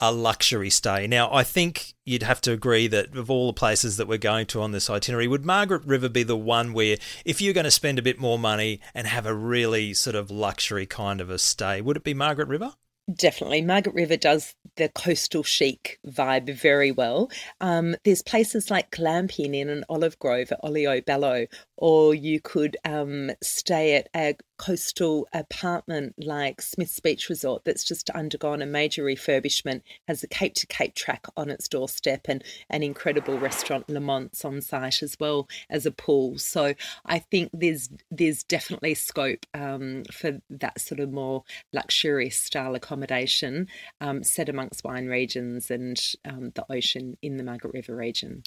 a 0.00 0.12
luxury 0.12 0.70
stay. 0.70 1.06
Now, 1.06 1.32
I 1.32 1.42
think 1.42 1.94
you'd 2.04 2.22
have 2.22 2.40
to 2.42 2.52
agree 2.52 2.86
that 2.88 3.16
of 3.16 3.30
all 3.30 3.48
the 3.48 3.54
places 3.54 3.96
that 3.96 4.06
we're 4.06 4.18
going 4.18 4.46
to 4.46 4.60
on 4.60 4.72
this 4.72 4.90
itinerary, 4.90 5.26
would 5.26 5.44
Margaret 5.44 5.84
River 5.86 6.08
be 6.08 6.22
the 6.22 6.36
one 6.36 6.72
where 6.72 6.98
if 7.24 7.40
you're 7.40 7.54
going 7.54 7.64
to 7.64 7.70
spend 7.70 7.98
a 7.98 8.02
bit 8.02 8.18
more 8.18 8.38
money 8.38 8.80
and 8.94 9.06
have 9.06 9.26
a 9.26 9.34
really 9.34 9.94
sort 9.94 10.14
of 10.14 10.30
luxury 10.30 10.86
kind 10.86 11.20
of 11.20 11.30
a 11.30 11.38
stay, 11.38 11.80
would 11.80 11.96
it 11.96 12.04
be 12.04 12.14
Margaret 12.14 12.48
River? 12.48 12.74
Definitely. 13.12 13.62
Margaret 13.62 13.94
River 13.94 14.16
does 14.16 14.54
the 14.76 14.88
coastal 14.88 15.44
chic 15.44 16.00
vibe 16.06 16.52
very 16.54 16.90
well. 16.90 17.30
Um, 17.60 17.94
there's 18.04 18.20
places 18.20 18.68
like 18.68 18.90
glamping 18.90 19.54
in 19.54 19.68
an 19.68 19.84
olive 19.88 20.18
grove 20.18 20.50
at 20.50 20.58
Olio 20.64 21.00
Bello, 21.00 21.46
or 21.76 22.14
you 22.14 22.40
could 22.40 22.76
um, 22.84 23.30
stay 23.42 23.94
at 23.96 24.08
a 24.14 24.36
coastal 24.58 25.28
apartment 25.32 26.14
like 26.18 26.62
Smith's 26.62 27.00
Beach 27.00 27.28
Resort 27.28 27.64
that's 27.64 27.84
just 27.84 28.08
undergone 28.10 28.62
a 28.62 28.66
major 28.66 29.02
refurbishment, 29.02 29.82
has 30.08 30.22
a 30.22 30.28
Cape 30.28 30.54
to 30.54 30.66
Cape 30.66 30.94
track 30.94 31.26
on 31.36 31.50
its 31.50 31.68
doorstep 31.68 32.22
and 32.28 32.42
an 32.70 32.82
incredible 32.82 33.38
restaurant 33.38 33.86
Lamont's 33.88 34.44
on 34.44 34.60
site 34.60 35.02
as 35.02 35.16
well 35.20 35.48
as 35.68 35.86
a 35.86 35.90
pool. 35.90 36.38
So 36.38 36.74
I 37.04 37.18
think 37.18 37.50
there's 37.52 37.90
there's 38.10 38.42
definitely 38.42 38.94
scope 38.94 39.44
um, 39.54 40.04
for 40.12 40.40
that 40.50 40.80
sort 40.80 41.00
of 41.00 41.12
more 41.12 41.44
luxurious 41.72 42.36
style 42.36 42.74
accommodation 42.74 43.68
um, 44.00 44.22
set 44.22 44.48
amongst 44.48 44.84
wine 44.84 45.06
regions 45.06 45.70
and 45.70 46.00
um, 46.24 46.52
the 46.54 46.64
ocean 46.70 47.16
in 47.22 47.36
the 47.36 47.44
Margaret 47.44 47.74
River 47.74 47.94
region. 47.94 48.42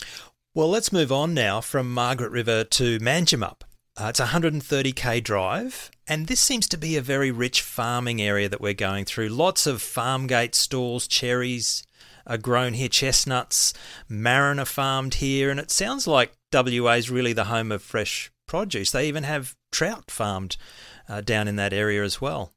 Well, 0.55 0.69
let's 0.69 0.91
move 0.91 1.11
on 1.11 1.35
now 1.35 1.61
from 1.61 1.93
Margaret 1.93 2.31
River 2.31 2.63
to 2.63 2.97
Manjimup. 2.99 3.61
Uh, 3.95 4.07
it's 4.07 4.19
a 4.19 4.25
130k 4.25 5.23
drive, 5.23 5.91
and 6.07 6.25
this 6.25 6.39
seems 6.39 6.67
to 6.69 6.77
be 6.77 6.97
a 6.97 7.03
very 7.03 7.29
rich 7.29 7.61
farming 7.61 8.19
area 8.19 8.49
that 8.49 8.59
we're 8.59 8.73
going 8.73 9.05
through. 9.05 9.29
Lots 9.29 9.67
of 9.67 9.79
farm 9.79 10.25
gate 10.25 10.55
stalls, 10.55 11.07
cherries 11.07 11.83
are 12.25 12.39
grown 12.39 12.73
here, 12.73 12.89
chestnuts, 12.89 13.75
marron 14.07 14.59
are 14.59 14.65
farmed 14.65 15.15
here, 15.15 15.51
and 15.51 15.59
it 15.59 15.69
sounds 15.69 16.07
like 16.07 16.33
WA 16.51 16.93
is 16.93 17.11
really 17.11 17.33
the 17.33 17.43
home 17.43 17.71
of 17.71 17.83
fresh 17.83 18.31
produce. 18.47 18.89
They 18.89 19.07
even 19.07 19.25
have 19.25 19.55
trout 19.71 20.09
farmed 20.09 20.57
uh, 21.07 21.21
down 21.21 21.47
in 21.47 21.57
that 21.57 21.73
area 21.73 22.03
as 22.03 22.19
well. 22.19 22.53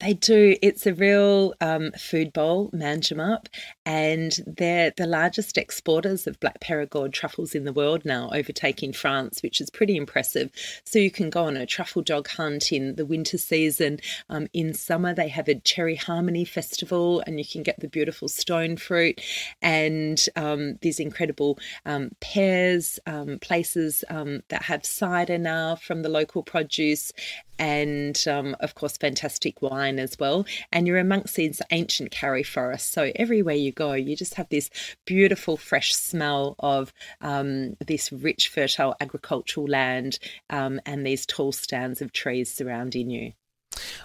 They 0.00 0.14
do. 0.14 0.56
It's 0.62 0.86
a 0.86 0.94
real 0.94 1.52
um, 1.60 1.92
food 1.92 2.32
bowl, 2.32 2.70
Manjimup, 2.70 3.48
and 3.84 4.34
they're 4.46 4.94
the 4.96 5.06
largest 5.06 5.58
exporters 5.58 6.26
of 6.26 6.40
black 6.40 6.58
Perigord 6.58 7.12
truffles 7.12 7.54
in 7.54 7.64
the 7.64 7.72
world 7.72 8.06
now, 8.06 8.30
overtaking 8.32 8.94
France, 8.94 9.42
which 9.42 9.60
is 9.60 9.68
pretty 9.68 9.96
impressive. 9.96 10.50
So 10.84 10.98
you 10.98 11.10
can 11.10 11.28
go 11.28 11.44
on 11.44 11.58
a 11.58 11.66
truffle 11.66 12.00
dog 12.00 12.28
hunt 12.28 12.72
in 12.72 12.94
the 12.94 13.04
winter 13.04 13.36
season. 13.36 14.00
Um, 14.30 14.46
in 14.54 14.72
summer, 14.72 15.12
they 15.12 15.28
have 15.28 15.48
a 15.48 15.56
cherry 15.56 15.96
harmony 15.96 16.46
festival, 16.46 17.22
and 17.26 17.38
you 17.38 17.44
can 17.44 17.62
get 17.62 17.80
the 17.80 17.88
beautiful 17.88 18.28
stone 18.28 18.78
fruit 18.78 19.20
and 19.60 20.18
um, 20.34 20.78
these 20.80 20.98
incredible 20.98 21.58
um, 21.84 22.12
pears, 22.20 22.98
um, 23.06 23.38
places 23.40 24.02
um, 24.08 24.40
that 24.48 24.62
have 24.62 24.86
cider 24.86 25.36
now 25.36 25.76
from 25.76 26.00
the 26.00 26.08
local 26.08 26.42
produce, 26.42 27.12
and 27.58 28.18
of 28.26 28.74
course, 28.74 28.96
fantastic 28.96 29.60
wine 29.60 29.89
as 29.98 30.16
well. 30.18 30.46
And 30.72 30.86
you're 30.86 30.98
amongst 30.98 31.36
these 31.36 31.60
ancient 31.70 32.10
karri 32.10 32.46
forests. 32.46 32.90
So 32.90 33.10
everywhere 33.16 33.54
you 33.54 33.72
go, 33.72 33.92
you 33.94 34.16
just 34.16 34.34
have 34.34 34.48
this 34.48 34.70
beautiful, 35.06 35.56
fresh 35.56 35.94
smell 35.94 36.56
of 36.58 36.92
um, 37.20 37.76
this 37.86 38.12
rich, 38.12 38.48
fertile 38.48 38.94
agricultural 39.00 39.66
land 39.66 40.18
um, 40.50 40.80
and 40.86 41.06
these 41.06 41.26
tall 41.26 41.52
stands 41.52 42.02
of 42.02 42.12
trees 42.12 42.52
surrounding 42.52 43.10
you. 43.10 43.32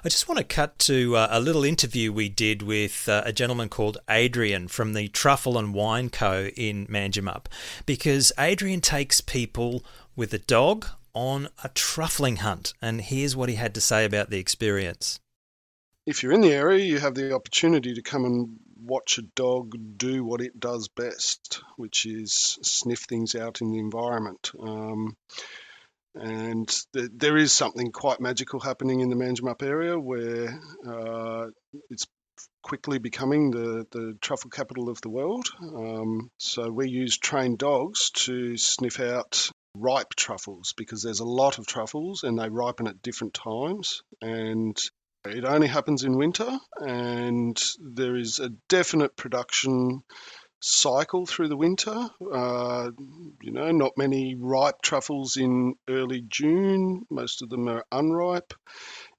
I 0.03 0.09
just 0.09 0.27
want 0.27 0.37
to 0.37 0.43
cut 0.43 0.77
to 0.79 1.15
uh, 1.17 1.27
a 1.31 1.39
little 1.39 1.63
interview 1.63 2.11
we 2.11 2.29
did 2.29 2.61
with 2.61 3.09
uh, 3.09 3.23
a 3.25 3.33
gentleman 3.33 3.69
called 3.69 3.97
Adrian 4.09 4.67
from 4.67 4.93
the 4.93 5.07
Truffle 5.07 5.57
and 5.57 5.73
Wine 5.73 6.09
Co. 6.09 6.49
in 6.55 6.85
Manjimup 6.87 7.47
because 7.85 8.31
Adrian 8.37 8.81
takes 8.81 9.21
people 9.21 9.83
with 10.15 10.33
a 10.33 10.39
dog 10.39 10.85
on 11.13 11.47
a 11.63 11.69
truffling 11.69 12.39
hunt, 12.39 12.73
and 12.81 13.01
here's 13.01 13.35
what 13.35 13.49
he 13.49 13.55
had 13.55 13.73
to 13.73 13.81
say 13.81 14.05
about 14.05 14.29
the 14.29 14.37
experience. 14.37 15.19
If 16.05 16.21
you're 16.21 16.33
in 16.33 16.41
the 16.41 16.53
area, 16.53 16.85
you 16.85 16.99
have 16.99 17.15
the 17.15 17.33
opportunity 17.33 17.95
to 17.95 18.01
come 18.01 18.25
and 18.25 18.59
watch 18.79 19.17
a 19.17 19.23
dog 19.23 19.73
do 19.97 20.23
what 20.23 20.41
it 20.41 20.59
does 20.59 20.87
best, 20.87 21.61
which 21.77 22.05
is 22.05 22.59
sniff 22.61 23.01
things 23.01 23.33
out 23.33 23.61
in 23.61 23.71
the 23.71 23.79
environment. 23.79 24.51
Um, 24.59 25.17
and 26.13 26.67
th- 26.93 27.09
there 27.13 27.37
is 27.37 27.51
something 27.51 27.91
quite 27.91 28.19
magical 28.21 28.59
happening 28.59 28.99
in 28.99 29.09
the 29.09 29.15
Manjimup 29.15 29.63
area 29.63 29.99
where 29.99 30.61
uh, 30.87 31.47
it's 31.89 32.05
quickly 32.61 32.99
becoming 32.99 33.51
the, 33.51 33.85
the 33.91 34.17
truffle 34.21 34.49
capital 34.49 34.89
of 34.89 35.01
the 35.01 35.09
world. 35.09 35.47
Um, 35.61 36.29
so 36.37 36.71
we 36.71 36.89
use 36.89 37.17
trained 37.17 37.57
dogs 37.57 38.11
to 38.11 38.57
sniff 38.57 38.99
out 38.99 39.49
ripe 39.77 40.15
truffles 40.15 40.73
because 40.77 41.01
there's 41.01 41.19
a 41.19 41.25
lot 41.25 41.57
of 41.57 41.67
truffles 41.67 42.23
and 42.23 42.39
they 42.39 42.49
ripen 42.49 42.87
at 42.87 43.01
different 43.01 43.33
times 43.33 44.03
and 44.21 44.77
it 45.25 45.45
only 45.45 45.67
happens 45.67 46.03
in 46.03 46.17
winter 46.17 46.59
and 46.79 47.61
there 47.79 48.15
is 48.15 48.39
a 48.39 48.49
definite 48.69 49.15
production 49.15 50.03
cycle 50.59 51.25
through 51.25 51.47
the 51.47 51.57
winter. 51.57 52.09
Uh, 52.33 52.89
you 53.41 53.51
know, 53.51 53.71
not 53.71 53.97
many 53.97 54.35
ripe 54.35 54.81
truffles 54.81 55.37
in 55.37 55.75
early 55.87 56.21
June. 56.21 57.05
Most 57.09 57.41
of 57.41 57.49
them 57.49 57.67
are 57.67 57.85
unripe. 57.91 58.53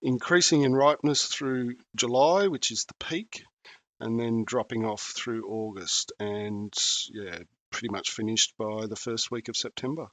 Increasing 0.03 0.63
in 0.63 0.75
ripeness 0.75 1.27
through 1.27 1.77
July, 1.95 2.49
which 2.49 2.71
is 2.71 2.85
the 2.85 2.95
peak, 2.95 3.45
and 4.01 4.19
then 4.19 4.45
dropping 4.45 4.85
off 4.85 5.13
through 5.15 5.49
August, 5.49 6.13
and 6.19 6.75
yeah, 7.11 7.39
pretty 7.71 7.89
much 7.91 8.11
finished 8.11 8.55
by 8.59 8.87
the 8.87 8.97
first 8.97 9.31
week 9.31 9.49
of 9.49 9.57
September. 9.57 10.09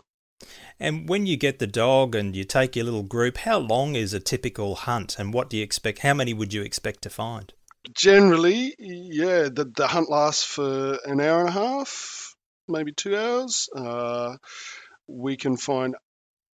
And 0.79 1.07
when 1.07 1.25
you 1.25 1.37
get 1.37 1.59
the 1.59 1.67
dog 1.67 2.15
and 2.15 2.35
you 2.35 2.43
take 2.43 2.75
your 2.75 2.85
little 2.85 3.03
group, 3.03 3.37
how 3.37 3.57
long 3.59 3.95
is 3.95 4.13
a 4.13 4.19
typical 4.19 4.75
hunt 4.75 5.17
and 5.19 5.33
what 5.33 5.49
do 5.49 5.57
you 5.57 5.63
expect? 5.63 5.99
How 5.99 6.13
many 6.13 6.33
would 6.33 6.53
you 6.53 6.61
expect 6.61 7.01
to 7.03 7.09
find? 7.09 7.53
Generally, 7.93 8.75
yeah, 8.79 9.49
the, 9.51 9.71
the 9.75 9.87
hunt 9.87 10.09
lasts 10.09 10.43
for 10.43 10.97
an 11.05 11.19
hour 11.19 11.41
and 11.41 11.49
a 11.49 11.51
half, 11.51 12.35
maybe 12.67 12.93
two 12.93 13.17
hours. 13.17 13.67
Uh, 13.75 14.37
we 15.07 15.35
can 15.35 15.57
find 15.57 15.95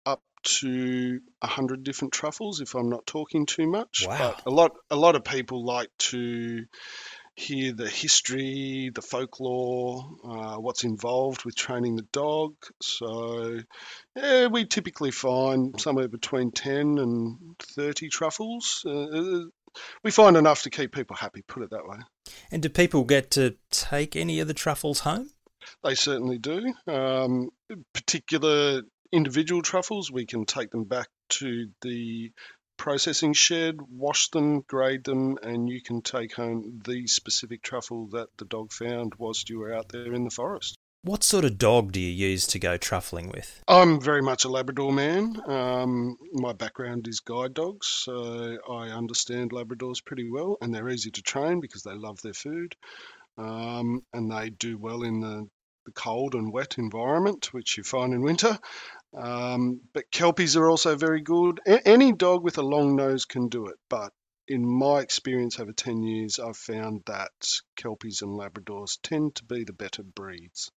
up 0.04 0.22
to 0.42 1.20
a 1.40 1.46
hundred 1.46 1.84
different 1.84 2.12
truffles 2.12 2.60
if 2.60 2.74
I'm 2.74 2.88
not 2.88 3.06
talking 3.06 3.46
too 3.46 3.68
much. 3.68 4.06
Wow. 4.06 4.34
But 4.36 4.50
a 4.50 4.54
lot, 4.54 4.72
a 4.90 4.96
lot 4.96 5.14
of 5.14 5.22
people 5.22 5.64
like 5.64 5.90
to 5.98 6.64
hear 7.36 7.72
the 7.72 7.88
history, 7.88 8.90
the 8.94 9.02
folklore, 9.02 10.04
uh, 10.24 10.56
what's 10.56 10.84
involved 10.84 11.44
with 11.44 11.56
training 11.56 11.96
the 11.96 12.06
dog. 12.12 12.54
So, 12.82 13.60
yeah, 14.16 14.46
we 14.48 14.66
typically 14.66 15.10
find 15.10 15.80
somewhere 15.80 16.08
between 16.08 16.52
10 16.52 16.98
and 16.98 17.56
30 17.76 18.08
truffles. 18.08 18.82
Uh, 18.86 18.90
uh, 18.90 19.44
we 20.02 20.10
find 20.10 20.36
enough 20.36 20.64
to 20.64 20.70
keep 20.70 20.92
people 20.92 21.16
happy, 21.16 21.42
put 21.42 21.62
it 21.62 21.70
that 21.70 21.86
way. 21.86 21.98
And 22.50 22.62
do 22.62 22.68
people 22.68 23.04
get 23.04 23.30
to 23.32 23.56
take 23.70 24.16
any 24.16 24.40
of 24.40 24.48
the 24.48 24.54
truffles 24.54 25.00
home? 25.00 25.30
They 25.84 25.94
certainly 25.94 26.38
do. 26.38 26.74
Um, 26.86 27.50
particular 27.92 28.82
individual 29.12 29.62
truffles, 29.62 30.10
we 30.10 30.26
can 30.26 30.44
take 30.44 30.70
them 30.70 30.84
back 30.84 31.08
to 31.30 31.68
the 31.82 32.32
processing 32.80 33.34
shed, 33.34 33.76
wash 33.90 34.30
them, 34.30 34.62
grade 34.62 35.04
them, 35.04 35.36
and 35.42 35.68
you 35.68 35.82
can 35.82 36.00
take 36.00 36.34
home 36.34 36.80
the 36.82 37.06
specific 37.06 37.62
truffle 37.62 38.06
that 38.06 38.28
the 38.38 38.46
dog 38.46 38.72
found 38.72 39.12
whilst 39.18 39.50
you 39.50 39.58
were 39.58 39.74
out 39.74 39.90
there 39.90 40.14
in 40.14 40.24
the 40.24 40.30
forest. 40.30 40.78
What 41.02 41.22
sort 41.22 41.44
of 41.44 41.58
dog 41.58 41.92
do 41.92 42.00
you 42.00 42.10
use 42.30 42.46
to 42.46 42.58
go 42.58 42.78
truffling 42.78 43.30
with? 43.32 43.62
I'm 43.68 44.00
very 44.00 44.22
much 44.22 44.46
a 44.46 44.48
Labrador 44.48 44.94
man. 44.94 45.36
Um, 45.46 46.16
my 46.32 46.54
background 46.54 47.06
is 47.06 47.20
guide 47.20 47.52
dogs, 47.52 47.86
so 47.86 48.56
I 48.70 48.88
understand 48.88 49.52
Labradors 49.52 50.02
pretty 50.02 50.30
well, 50.30 50.56
and 50.62 50.74
they're 50.74 50.88
easy 50.88 51.10
to 51.10 51.22
train 51.22 51.60
because 51.60 51.82
they 51.82 51.94
love 51.94 52.22
their 52.22 52.32
food. 52.32 52.76
Um, 53.36 54.02
and 54.14 54.32
they 54.32 54.48
do 54.48 54.78
well 54.78 55.02
in 55.02 55.20
the, 55.20 55.46
the 55.84 55.92
cold 55.92 56.34
and 56.34 56.50
wet 56.50 56.78
environment, 56.78 57.52
which 57.52 57.76
you 57.76 57.82
find 57.82 58.14
in 58.14 58.22
winter. 58.22 58.58
Um, 59.14 59.80
but 59.92 60.10
Kelpies 60.10 60.56
are 60.56 60.68
also 60.68 60.96
very 60.96 61.20
good. 61.20 61.60
A- 61.66 61.86
any 61.86 62.12
dog 62.12 62.44
with 62.44 62.58
a 62.58 62.62
long 62.62 62.96
nose 62.96 63.24
can 63.24 63.48
do 63.48 63.66
it, 63.66 63.76
but 63.88 64.12
in 64.46 64.66
my 64.66 65.00
experience 65.00 65.58
over 65.58 65.72
10 65.72 66.02
years, 66.02 66.38
I've 66.38 66.56
found 66.56 67.02
that 67.06 67.30
Kelpies 67.76 68.22
and 68.22 68.38
Labradors 68.38 68.98
tend 69.02 69.36
to 69.36 69.44
be 69.44 69.64
the 69.64 69.72
better 69.72 70.02
breeds. 70.02 70.70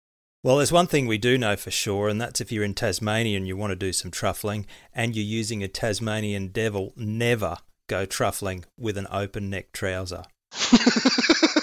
Well, 0.44 0.58
there's 0.58 0.72
one 0.72 0.88
thing 0.88 1.08
we 1.08 1.18
do 1.18 1.38
know 1.38 1.56
for 1.56 1.72
sure, 1.72 2.10
and 2.10 2.20
that's 2.20 2.42
if 2.42 2.52
you're 2.52 2.66
in 2.66 2.74
Tasmania 2.74 3.38
and 3.38 3.48
you 3.48 3.56
want 3.56 3.72
to 3.72 3.76
do 3.76 3.94
some 3.94 4.12
truffling 4.12 4.66
and 4.94 5.16
you're 5.16 5.26
using 5.26 5.64
a 5.64 5.68
Tasmanian 5.68 6.50
devil, 6.50 6.94
never 6.98 7.58
go 7.88 8.06
truffling 8.06 8.66
with 8.78 8.98
an 8.98 9.08
open 9.10 9.50
neck 9.50 9.72
trouser. 9.72 10.24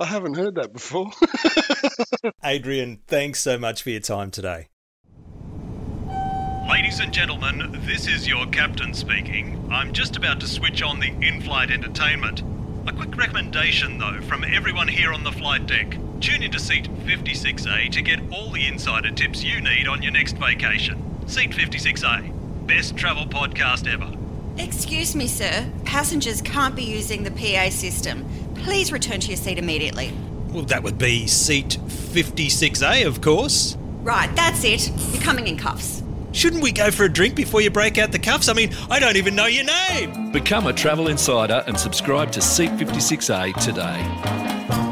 I 0.00 0.06
haven't 0.06 0.34
heard 0.34 0.54
that 0.54 0.72
before. 0.72 1.10
Adrian, 2.44 3.00
thanks 3.06 3.40
so 3.40 3.58
much 3.58 3.82
for 3.82 3.90
your 3.90 4.00
time 4.00 4.30
today. 4.30 4.68
Ladies 6.70 7.00
and 7.00 7.12
gentlemen, 7.12 7.82
this 7.84 8.06
is 8.08 8.26
your 8.26 8.46
captain 8.46 8.94
speaking. 8.94 9.68
I'm 9.70 9.92
just 9.92 10.16
about 10.16 10.40
to 10.40 10.46
switch 10.46 10.82
on 10.82 11.00
the 11.00 11.08
in 11.08 11.42
flight 11.42 11.70
entertainment. 11.70 12.42
A 12.86 12.92
quick 12.92 13.14
recommendation, 13.14 13.98
though, 13.98 14.22
from 14.22 14.42
everyone 14.42 14.88
here 14.88 15.12
on 15.12 15.22
the 15.22 15.32
flight 15.32 15.66
deck. 15.66 15.98
Tune 16.20 16.42
into 16.42 16.58
Seat 16.58 16.84
56A 17.04 17.92
to 17.92 18.00
get 18.00 18.20
all 18.32 18.50
the 18.50 18.66
insider 18.66 19.10
tips 19.10 19.44
you 19.44 19.60
need 19.60 19.86
on 19.86 20.00
your 20.00 20.12
next 20.12 20.38
vacation. 20.38 21.28
Seat 21.28 21.50
56A, 21.50 22.66
best 22.66 22.96
travel 22.96 23.26
podcast 23.26 23.86
ever. 23.86 24.10
Excuse 24.62 25.16
me, 25.16 25.26
sir. 25.26 25.66
Passengers 25.84 26.42
can't 26.42 26.76
be 26.76 26.84
using 26.84 27.24
the 27.24 27.30
PA 27.30 27.70
system. 27.70 28.26
Please 28.56 28.92
return 28.92 29.18
to 29.20 29.28
your 29.28 29.36
seat 29.38 29.58
immediately. 29.58 30.12
Well, 30.50 30.64
that 30.64 30.82
would 30.82 30.98
be 30.98 31.26
seat 31.26 31.78
56A, 31.86 33.06
of 33.06 33.22
course. 33.22 33.76
Right, 34.02 34.34
that's 34.36 34.62
it. 34.64 34.90
You're 35.12 35.22
coming 35.22 35.46
in 35.46 35.56
cuffs. 35.56 36.02
Shouldn't 36.32 36.62
we 36.62 36.72
go 36.72 36.90
for 36.90 37.04
a 37.04 37.08
drink 37.08 37.34
before 37.34 37.60
you 37.60 37.70
break 37.70 37.98
out 37.98 38.12
the 38.12 38.18
cuffs? 38.18 38.48
I 38.48 38.52
mean, 38.52 38.72
I 38.90 38.98
don't 38.98 39.16
even 39.16 39.34
know 39.34 39.46
your 39.46 39.64
name. 39.64 40.30
Become 40.30 40.66
a 40.66 40.72
travel 40.72 41.08
insider 41.08 41.64
and 41.66 41.78
subscribe 41.78 42.30
to 42.32 42.42
Seat 42.42 42.70
56A 42.72 43.54
today. 43.64 44.90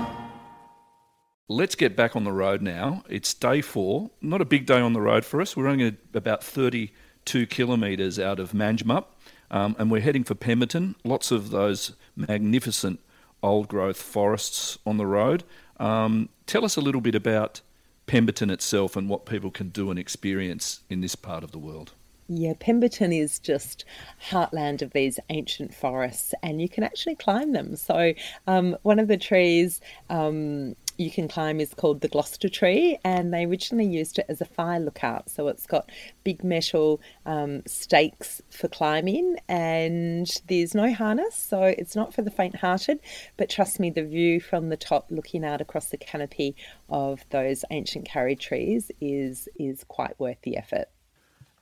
Let's 1.48 1.74
get 1.74 1.96
back 1.96 2.16
on 2.16 2.24
the 2.24 2.33
road 2.33 2.61
now. 2.62 3.04
It's 3.09 3.33
day 3.35 3.61
four. 3.61 4.11
Not 4.20 4.40
a 4.40 4.44
big 4.44 4.66
day 4.66 4.81
on 4.81 4.92
the 4.94 5.00
road 5.00 5.24
for 5.24 5.40
us. 5.40 5.57
We're 5.57 5.68
only 5.68 5.96
about 6.12 6.42
32 6.42 7.46
kilometres 7.46 8.18
out 8.18 8.38
of 8.38 8.52
Manjimup, 8.52 9.04
um, 9.51 9.77
and 9.79 9.91
we're 9.91 10.01
heading 10.01 10.25
for 10.25 10.35
Pemberton. 10.35 10.95
Lots 11.05 11.31
of 11.31 11.51
those 11.51 11.93
magnificent 12.17 13.01
old 13.43 13.69
growth 13.69 14.01
forests 14.01 14.79
on 14.87 14.97
the 14.97 15.07
road. 15.07 15.45
Um, 15.79 16.29
tell 16.47 16.65
us 16.65 16.77
a 16.77 16.81
little 16.81 17.01
bit 17.01 17.15
about 17.15 17.61
Pemberton 18.07 18.51
itself 18.51 18.97
and 18.97 19.09
what 19.09 19.27
people 19.27 19.51
can 19.51 19.69
do 19.69 19.91
and 19.91 19.99
experience 19.99 20.81
in 20.89 21.01
this 21.01 21.15
part 21.15 21.45
of 21.45 21.53
the 21.53 21.59
world. 21.59 21.93
Yeah, 22.31 22.53
Pemberton 22.61 23.11
is 23.11 23.39
just 23.39 23.87
heartland 24.31 24.83
of 24.83 24.93
these 24.93 25.19
ancient 25.31 25.75
forests, 25.75 26.35
and 26.43 26.61
you 26.61 26.69
can 26.69 26.85
actually 26.85 27.15
climb 27.15 27.53
them. 27.53 27.75
So, 27.75 28.13
um, 28.47 28.77
one 28.83 28.99
of 28.99 29.09
the 29.09 29.17
trees 29.17 29.81
um, 30.11 30.77
you 30.99 31.11
can 31.11 31.29
climb 31.29 31.61
is 31.61 31.73
called 31.73 32.01
the 32.01 32.09
Gloucester 32.09 32.49
Tree, 32.49 32.99
and 33.05 33.33
they 33.33 33.45
originally 33.45 33.87
used 33.87 34.19
it 34.19 34.27
as 34.29 34.41
a 34.41 34.45
fire 34.45 34.81
lookout. 34.81 35.31
So 35.31 35.49
it's 35.49 35.67
got 35.67 35.91
big 36.25 36.43
metal 36.43 37.01
um, 37.25 37.63
stakes 37.67 38.43
for 38.51 38.69
climbing, 38.69 39.37
and 39.49 40.29
there's 40.49 40.75
no 40.75 40.93
harness, 40.93 41.37
so 41.37 41.63
it's 41.63 41.95
not 41.95 42.13
for 42.13 42.23
the 42.23 42.31
faint-hearted. 42.31 42.99
But 43.37 43.49
trust 43.49 43.79
me, 43.79 43.91
the 43.91 44.05
view 44.05 44.41
from 44.41 44.69
the 44.69 44.77
top, 44.77 45.07
looking 45.11 45.45
out 45.45 45.61
across 45.61 45.89
the 45.89 45.97
canopy 45.97 46.57
of 46.91 47.25
those 47.31 47.65
ancient 47.71 48.09
karri 48.09 48.39
trees, 48.39 48.91
is 49.01 49.49
is 49.57 49.85
quite 49.85 50.19
worth 50.19 50.43
the 50.43 50.57
effort. 50.57 50.89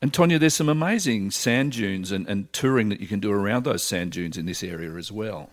And 0.01 0.12
Tonya, 0.12 0.38
there's 0.38 0.55
some 0.55 0.68
amazing 0.68 1.31
sand 1.31 1.72
dunes 1.72 2.12
and, 2.12 2.27
and 2.29 2.53
touring 2.53 2.90
that 2.90 3.01
you 3.01 3.07
can 3.07 3.20
do 3.20 3.33
around 3.33 3.64
those 3.64 3.83
sand 3.83 4.12
dunes 4.12 4.37
in 4.37 4.46
this 4.46 4.62
area 4.62 4.94
as 4.94 5.11
well. 5.11 5.51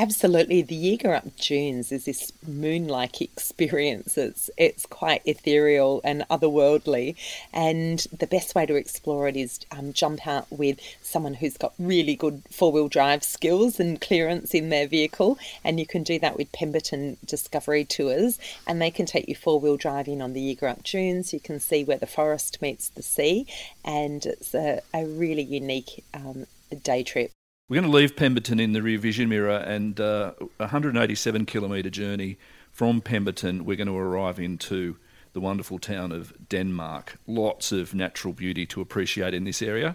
Absolutely, 0.00 0.62
the 0.62 0.98
Up 1.04 1.36
Dunes 1.36 1.92
is 1.92 2.06
this 2.06 2.32
moon-like 2.48 3.20
experience. 3.20 4.16
It's 4.16 4.48
it's 4.56 4.86
quite 4.86 5.20
ethereal 5.26 6.00
and 6.02 6.24
otherworldly, 6.30 7.16
and 7.52 7.98
the 8.10 8.26
best 8.26 8.54
way 8.54 8.64
to 8.64 8.76
explore 8.76 9.28
it 9.28 9.36
is 9.36 9.60
um, 9.70 9.92
jump 9.92 10.26
out 10.26 10.46
with 10.50 10.80
someone 11.02 11.34
who's 11.34 11.58
got 11.58 11.74
really 11.78 12.16
good 12.16 12.42
four-wheel 12.50 12.88
drive 12.88 13.22
skills 13.22 13.78
and 13.78 14.00
clearance 14.00 14.54
in 14.54 14.70
their 14.70 14.86
vehicle, 14.86 15.38
and 15.62 15.78
you 15.78 15.86
can 15.86 16.02
do 16.02 16.18
that 16.18 16.38
with 16.38 16.50
Pemberton 16.50 17.18
Discovery 17.26 17.84
Tours, 17.84 18.38
and 18.66 18.80
they 18.80 18.90
can 18.90 19.04
take 19.04 19.28
you 19.28 19.34
four-wheel 19.34 19.76
driving 19.76 20.22
on 20.22 20.32
the 20.32 20.58
Up 20.62 20.82
Dunes. 20.82 21.34
You 21.34 21.40
can 21.40 21.60
see 21.60 21.84
where 21.84 21.98
the 21.98 22.06
forest 22.06 22.62
meets 22.62 22.88
the 22.88 23.02
sea, 23.02 23.46
and 23.84 24.24
it's 24.24 24.54
a, 24.54 24.80
a 24.94 25.04
really 25.04 25.42
unique 25.42 26.02
um, 26.14 26.46
day 26.82 27.02
trip. 27.02 27.32
We're 27.70 27.80
going 27.80 27.92
to 27.92 27.96
leave 27.96 28.16
Pemberton 28.16 28.58
in 28.58 28.72
the 28.72 28.82
rear 28.82 28.98
vision 28.98 29.28
mirror 29.28 29.58
and 29.58 30.00
uh, 30.00 30.32
187 30.56 31.46
kilometre 31.46 31.88
journey 31.88 32.36
from 32.72 33.00
Pemberton. 33.00 33.64
We're 33.64 33.76
going 33.76 33.86
to 33.86 33.96
arrive 33.96 34.40
into 34.40 34.96
the 35.34 35.40
wonderful 35.40 35.78
town 35.78 36.10
of 36.10 36.32
Denmark. 36.48 37.20
Lots 37.28 37.70
of 37.70 37.94
natural 37.94 38.34
beauty 38.34 38.66
to 38.66 38.80
appreciate 38.80 39.34
in 39.34 39.44
this 39.44 39.62
area. 39.62 39.94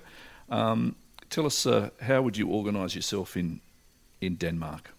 Um, 0.49 0.95
tell 1.29 1.45
us, 1.45 1.65
uh, 1.65 1.89
how 1.99 2.21
would 2.21 2.37
you 2.37 2.47
organise 2.47 2.95
yourself 2.95 3.35
in 3.35 3.59
in 4.21 4.35
Denmark? 4.35 4.91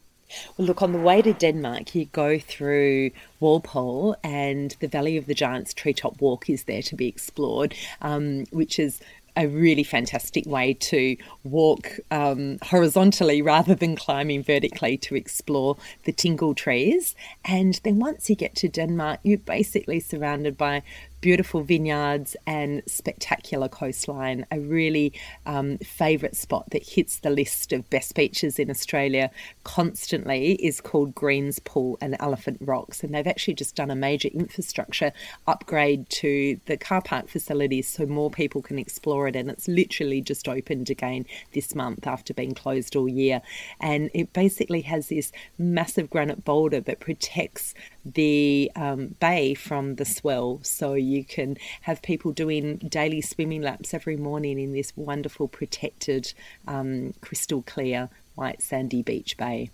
Well, 0.58 0.66
look, 0.66 0.82
on 0.82 0.92
the 0.92 0.98
way 0.98 1.22
to 1.22 1.32
Denmark, 1.32 1.94
you 1.94 2.04
go 2.04 2.38
through 2.38 3.12
Walpole, 3.40 4.16
and 4.22 4.76
the 4.80 4.88
Valley 4.88 5.16
of 5.16 5.24
the 5.24 5.34
Giants 5.34 5.72
Treetop 5.72 6.20
Walk 6.20 6.50
is 6.50 6.64
there 6.64 6.82
to 6.82 6.94
be 6.94 7.08
explored, 7.08 7.74
um, 8.02 8.44
which 8.50 8.78
is 8.78 9.00
a 9.36 9.46
really 9.46 9.82
fantastic 9.82 10.46
way 10.46 10.74
to 10.74 11.16
walk 11.44 11.98
um, 12.10 12.58
horizontally 12.62 13.42
rather 13.42 13.74
than 13.74 13.96
climbing 13.96 14.42
vertically 14.42 14.96
to 14.96 15.14
explore 15.14 15.76
the 16.04 16.12
tingle 16.12 16.54
trees. 16.54 17.14
And 17.44 17.80
then 17.84 17.98
once 17.98 18.30
you 18.30 18.36
get 18.36 18.54
to 18.56 18.68
Denmark, 18.68 19.20
you're 19.22 19.38
basically 19.38 20.00
surrounded 20.00 20.56
by 20.56 20.82
beautiful 21.26 21.62
vineyards 21.62 22.36
and 22.46 22.84
spectacular 22.86 23.68
coastline. 23.68 24.46
A 24.52 24.60
really 24.60 25.12
um, 25.44 25.76
favourite 25.78 26.36
spot 26.36 26.70
that 26.70 26.84
hits 26.84 27.18
the 27.18 27.30
list 27.30 27.72
of 27.72 27.90
best 27.90 28.14
beaches 28.14 28.60
in 28.60 28.70
Australia 28.70 29.32
constantly 29.64 30.52
is 30.64 30.80
called 30.80 31.16
Greens 31.16 31.58
Pool 31.58 31.98
and 32.00 32.16
Elephant 32.20 32.58
Rocks, 32.60 33.02
and 33.02 33.12
they've 33.12 33.26
actually 33.26 33.54
just 33.54 33.74
done 33.74 33.90
a 33.90 33.96
major 33.96 34.28
infrastructure 34.28 35.12
upgrade 35.48 36.08
to 36.10 36.60
the 36.66 36.76
car 36.76 37.02
park 37.02 37.26
facilities 37.28 37.88
so 37.88 38.06
more 38.06 38.30
people 38.30 38.62
can 38.62 38.78
explore 38.78 39.26
it. 39.26 39.34
And 39.34 39.50
it's 39.50 39.66
literally 39.66 40.20
just 40.20 40.46
opened 40.46 40.90
again 40.90 41.26
this 41.54 41.74
month 41.74 42.06
after 42.06 42.34
being 42.34 42.54
closed 42.54 42.94
all 42.94 43.08
year, 43.08 43.42
and 43.80 44.12
it 44.14 44.32
basically 44.32 44.82
has 44.82 45.08
this 45.08 45.32
massive 45.58 46.08
granite 46.08 46.44
boulder 46.44 46.78
that 46.82 47.00
protects 47.00 47.74
the 48.14 48.70
um, 48.76 49.14
bay 49.20 49.54
from 49.54 49.96
the 49.96 50.04
swell. 50.04 50.60
So 50.62 50.94
you 50.94 51.24
can 51.24 51.56
have 51.82 52.02
people 52.02 52.32
doing 52.32 52.78
daily 52.78 53.20
swimming 53.20 53.62
laps 53.62 53.92
every 53.92 54.16
morning 54.16 54.58
in 54.58 54.72
this 54.72 54.92
wonderful, 54.96 55.48
protected, 55.48 56.32
um, 56.68 57.14
crystal 57.20 57.62
clear, 57.62 58.08
white 58.34 58.62
sandy 58.62 59.02
beach 59.02 59.36
bay. 59.36 59.70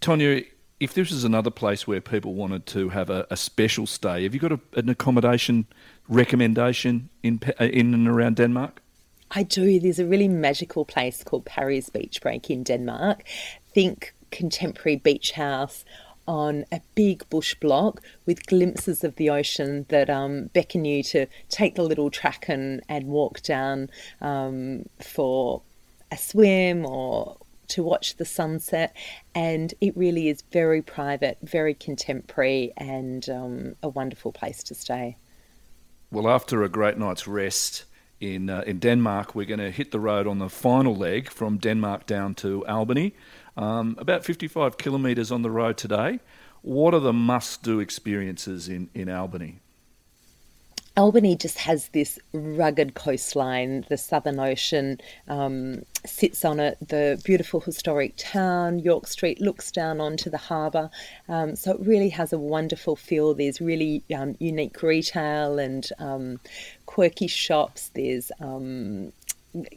Tonya, 0.00 0.46
if 0.80 0.94
this 0.94 1.12
is 1.12 1.24
another 1.24 1.50
place 1.50 1.86
where 1.86 2.00
people 2.00 2.34
wanted 2.34 2.66
to 2.66 2.88
have 2.90 3.08
a, 3.08 3.26
a 3.30 3.36
special 3.36 3.86
stay, 3.86 4.24
have 4.24 4.34
you 4.34 4.40
got 4.40 4.52
a, 4.52 4.60
an 4.74 4.88
accommodation 4.88 5.66
recommendation 6.08 7.08
in 7.22 7.40
in 7.60 7.94
and 7.94 8.08
around 8.08 8.36
Denmark? 8.36 8.82
I 9.30 9.42
do. 9.42 9.80
There's 9.80 9.98
a 9.98 10.04
really 10.04 10.28
magical 10.28 10.84
place 10.84 11.24
called 11.24 11.44
Parry's 11.44 11.88
Beach 11.88 12.20
Break 12.20 12.50
in 12.50 12.62
Denmark. 12.62 13.24
Think 13.72 14.14
contemporary 14.30 14.96
beach 14.96 15.32
house 15.32 15.84
on 16.26 16.64
a 16.72 16.80
big 16.94 17.28
bush 17.30 17.54
block 17.54 18.00
with 18.26 18.46
glimpses 18.46 19.04
of 19.04 19.16
the 19.16 19.30
ocean 19.30 19.86
that 19.88 20.08
um, 20.08 20.46
beckon 20.52 20.84
you 20.84 21.02
to 21.02 21.26
take 21.48 21.74
the 21.74 21.82
little 21.82 22.10
track 22.10 22.46
and, 22.48 22.82
and 22.88 23.06
walk 23.06 23.42
down 23.42 23.90
um, 24.20 24.84
for 25.00 25.62
a 26.10 26.16
swim 26.16 26.86
or 26.86 27.36
to 27.68 27.82
watch 27.82 28.16
the 28.16 28.24
sunset. 28.24 28.94
And 29.34 29.74
it 29.80 29.96
really 29.96 30.28
is 30.28 30.42
very 30.52 30.82
private, 30.82 31.38
very 31.42 31.74
contemporary, 31.74 32.72
and 32.76 33.28
um, 33.28 33.76
a 33.82 33.88
wonderful 33.88 34.32
place 34.32 34.62
to 34.64 34.74
stay. 34.74 35.16
Well, 36.10 36.28
after 36.28 36.62
a 36.62 36.68
great 36.68 36.98
night's 36.98 37.26
rest, 37.26 37.84
in, 38.20 38.48
uh, 38.48 38.62
in 38.66 38.78
Denmark, 38.78 39.34
we're 39.34 39.46
going 39.46 39.60
to 39.60 39.70
hit 39.70 39.90
the 39.90 40.00
road 40.00 40.26
on 40.26 40.38
the 40.38 40.48
final 40.48 40.94
leg 40.94 41.30
from 41.30 41.58
Denmark 41.58 42.06
down 42.06 42.34
to 42.36 42.66
Albany. 42.66 43.14
Um, 43.56 43.96
about 43.98 44.24
55 44.24 44.78
kilometres 44.78 45.30
on 45.30 45.42
the 45.42 45.50
road 45.50 45.76
today. 45.76 46.20
What 46.62 46.94
are 46.94 47.00
the 47.00 47.12
must 47.12 47.62
do 47.62 47.78
experiences 47.80 48.68
in, 48.68 48.88
in 48.94 49.08
Albany? 49.08 49.60
Albany 50.96 51.34
just 51.34 51.58
has 51.58 51.88
this 51.88 52.20
rugged 52.32 52.94
coastline. 52.94 53.84
The 53.88 53.96
Southern 53.96 54.38
Ocean 54.38 55.00
um, 55.26 55.82
sits 56.06 56.44
on 56.44 56.60
it. 56.60 56.78
The 56.80 57.20
beautiful 57.24 57.60
historic 57.60 58.14
town, 58.16 58.78
York 58.78 59.08
Street, 59.08 59.40
looks 59.40 59.72
down 59.72 60.00
onto 60.00 60.30
the 60.30 60.38
harbour. 60.38 60.90
Um, 61.28 61.56
so 61.56 61.72
it 61.72 61.80
really 61.80 62.10
has 62.10 62.32
a 62.32 62.38
wonderful 62.38 62.94
feel. 62.94 63.34
There's 63.34 63.60
really 63.60 64.04
um, 64.16 64.36
unique 64.38 64.82
retail 64.84 65.58
and 65.58 65.88
um, 65.98 66.38
quirky 66.86 67.26
shops. 67.26 67.90
There's 67.94 68.30
um, 68.40 69.12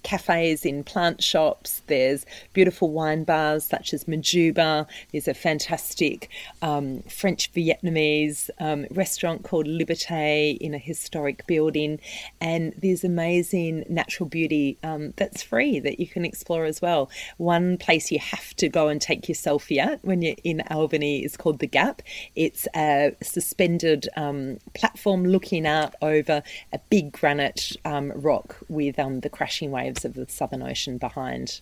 cafes 0.04 0.66
in 0.66 0.84
plant 0.84 1.24
shops. 1.24 1.82
There's 1.88 2.26
beautiful 2.54 2.92
wine 2.92 3.24
bars 3.24 3.66
such 3.66 3.94
as 3.94 4.06
Majuba. 4.06 4.88
There's 5.12 5.28
a 5.28 5.34
fantastic 5.34 6.30
um, 6.62 7.04
French 7.04 7.52
Vietnamese 7.54 8.50
um, 8.60 8.86
restaurant 8.92 9.44
called 9.44 9.68
Liberté 9.68 10.58
in 10.58 10.74
a 10.74 10.78
historic 10.78 11.46
building. 11.48 12.00
And 12.42 12.74
there's 12.78 13.04
amazing 13.04 13.86
natural 13.90 14.28
beauty 14.28 14.78
um, 14.84 15.14
that's 15.18 15.44
free 15.44 15.80
that 15.80 16.00
you 16.00 16.08
can 16.08 16.26
explore 16.26 16.66
as 16.66 16.82
well. 16.82 17.10
One 17.38 17.78
place 17.78 18.12
you 18.12 18.20
have 18.20 18.56
to 18.56 18.70
go 18.70 18.88
and 18.88 19.02
take 19.02 19.28
your 19.28 19.36
selfie 19.36 19.78
at 19.78 20.04
when 20.04 20.22
you're 20.22 20.36
in 20.44 20.62
Albany 20.70 21.24
is 21.24 21.38
called 21.38 21.60
The 21.60 21.68
Gap. 21.68 22.02
It's 22.36 22.68
a 22.76 23.16
suspended 23.22 24.08
um, 24.16 24.58
platform 24.74 25.26
looking 25.26 25.66
out 25.66 25.96
over 26.02 26.44
a 26.74 26.80
big 26.90 27.12
granite 27.12 27.76
um, 27.86 28.12
rock 28.16 28.58
with 28.68 29.00
um, 29.00 29.22
the 29.22 29.30
crashing 29.30 29.67
waves 29.72 30.06
of 30.06 30.14
the 30.14 30.28
Southern 30.28 30.64
Ocean 30.64 30.98
behind. 30.98 31.62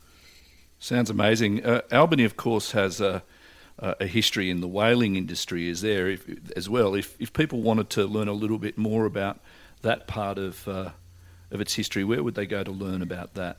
Sounds 0.79 1.09
amazing. 1.09 1.65
Uh, 1.65 1.81
Albany, 1.91 2.23
of 2.23 2.37
course, 2.37 2.71
has 2.71 3.01
a, 3.01 3.23
a 3.79 4.07
history 4.07 4.49
in 4.49 4.61
the 4.61 4.67
whaling 4.67 5.15
industry, 5.15 5.69
is 5.69 5.81
there 5.81 6.09
if, 6.09 6.25
as 6.55 6.69
well. 6.69 6.95
If, 6.95 7.19
if 7.19 7.33
people 7.33 7.61
wanted 7.61 7.89
to 7.91 8.05
learn 8.05 8.27
a 8.27 8.33
little 8.33 8.57
bit 8.57 8.77
more 8.77 9.05
about 9.05 9.39
that 9.81 10.07
part 10.07 10.37
of, 10.37 10.67
uh, 10.67 10.91
of 11.51 11.61
its 11.61 11.75
history, 11.75 12.03
where 12.03 12.23
would 12.23 12.35
they 12.35 12.45
go 12.45 12.63
to 12.63 12.71
learn 12.71 13.01
about 13.01 13.33
that? 13.35 13.57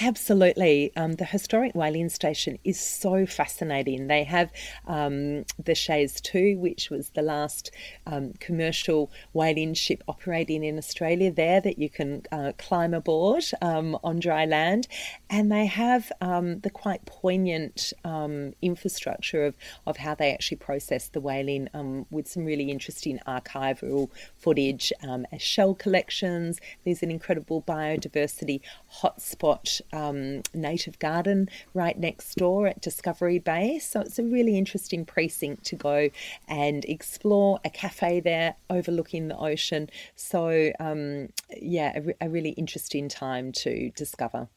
Absolutely. 0.00 0.92
Um, 0.94 1.12
the 1.14 1.24
historic 1.24 1.74
whaling 1.74 2.10
station 2.10 2.58
is 2.64 2.78
so 2.78 3.24
fascinating. 3.24 4.08
They 4.08 4.24
have 4.24 4.52
um, 4.86 5.46
the 5.64 5.74
Cheynes 5.74 6.20
2, 6.20 6.58
which 6.58 6.90
was 6.90 7.10
the 7.10 7.22
last 7.22 7.70
um, 8.06 8.34
commercial 8.38 9.10
whaling 9.32 9.72
ship 9.72 10.02
operating 10.06 10.64
in 10.64 10.76
Australia, 10.76 11.32
there 11.32 11.62
that 11.62 11.78
you 11.78 11.88
can 11.88 12.22
uh, 12.30 12.52
climb 12.58 12.92
aboard 12.92 13.44
um, 13.62 13.98
on 14.04 14.20
dry 14.20 14.44
land. 14.44 14.86
And 15.30 15.50
they 15.50 15.64
have 15.64 16.12
um, 16.20 16.60
the 16.60 16.70
quite 16.70 17.06
poignant 17.06 17.94
um, 18.04 18.52
infrastructure 18.60 19.46
of, 19.46 19.56
of 19.86 19.96
how 19.96 20.14
they 20.14 20.30
actually 20.32 20.58
process 20.58 21.08
the 21.08 21.20
whaling 21.20 21.68
with 22.10 22.28
some 22.28 22.44
really 22.44 22.70
interesting 22.70 23.18
archival 23.26 24.10
footage 24.36 24.92
as 25.02 25.40
shell 25.42 25.74
collections. 25.74 26.60
There's 26.84 27.02
an 27.02 27.10
incredible 27.10 27.62
biodiversity 27.62 28.60
hotspot 29.00 29.80
um, 29.92 30.42
native 30.54 30.98
garden 30.98 31.48
right 31.74 31.98
next 31.98 32.34
door 32.36 32.66
at 32.66 32.80
Discovery 32.80 33.38
Bay. 33.38 33.78
So 33.78 34.00
it's 34.00 34.18
a 34.18 34.24
really 34.24 34.56
interesting 34.56 35.04
precinct 35.04 35.64
to 35.66 35.76
go 35.76 36.10
and 36.48 36.84
explore. 36.84 37.60
A 37.64 37.70
cafe 37.70 38.20
there 38.20 38.56
overlooking 38.70 39.28
the 39.28 39.36
ocean. 39.36 39.90
So, 40.14 40.72
um, 40.78 41.28
yeah, 41.56 41.98
a, 42.20 42.26
a 42.26 42.28
really 42.28 42.50
interesting 42.50 43.08
time 43.08 43.52
to 43.52 43.90
discover. 43.96 44.48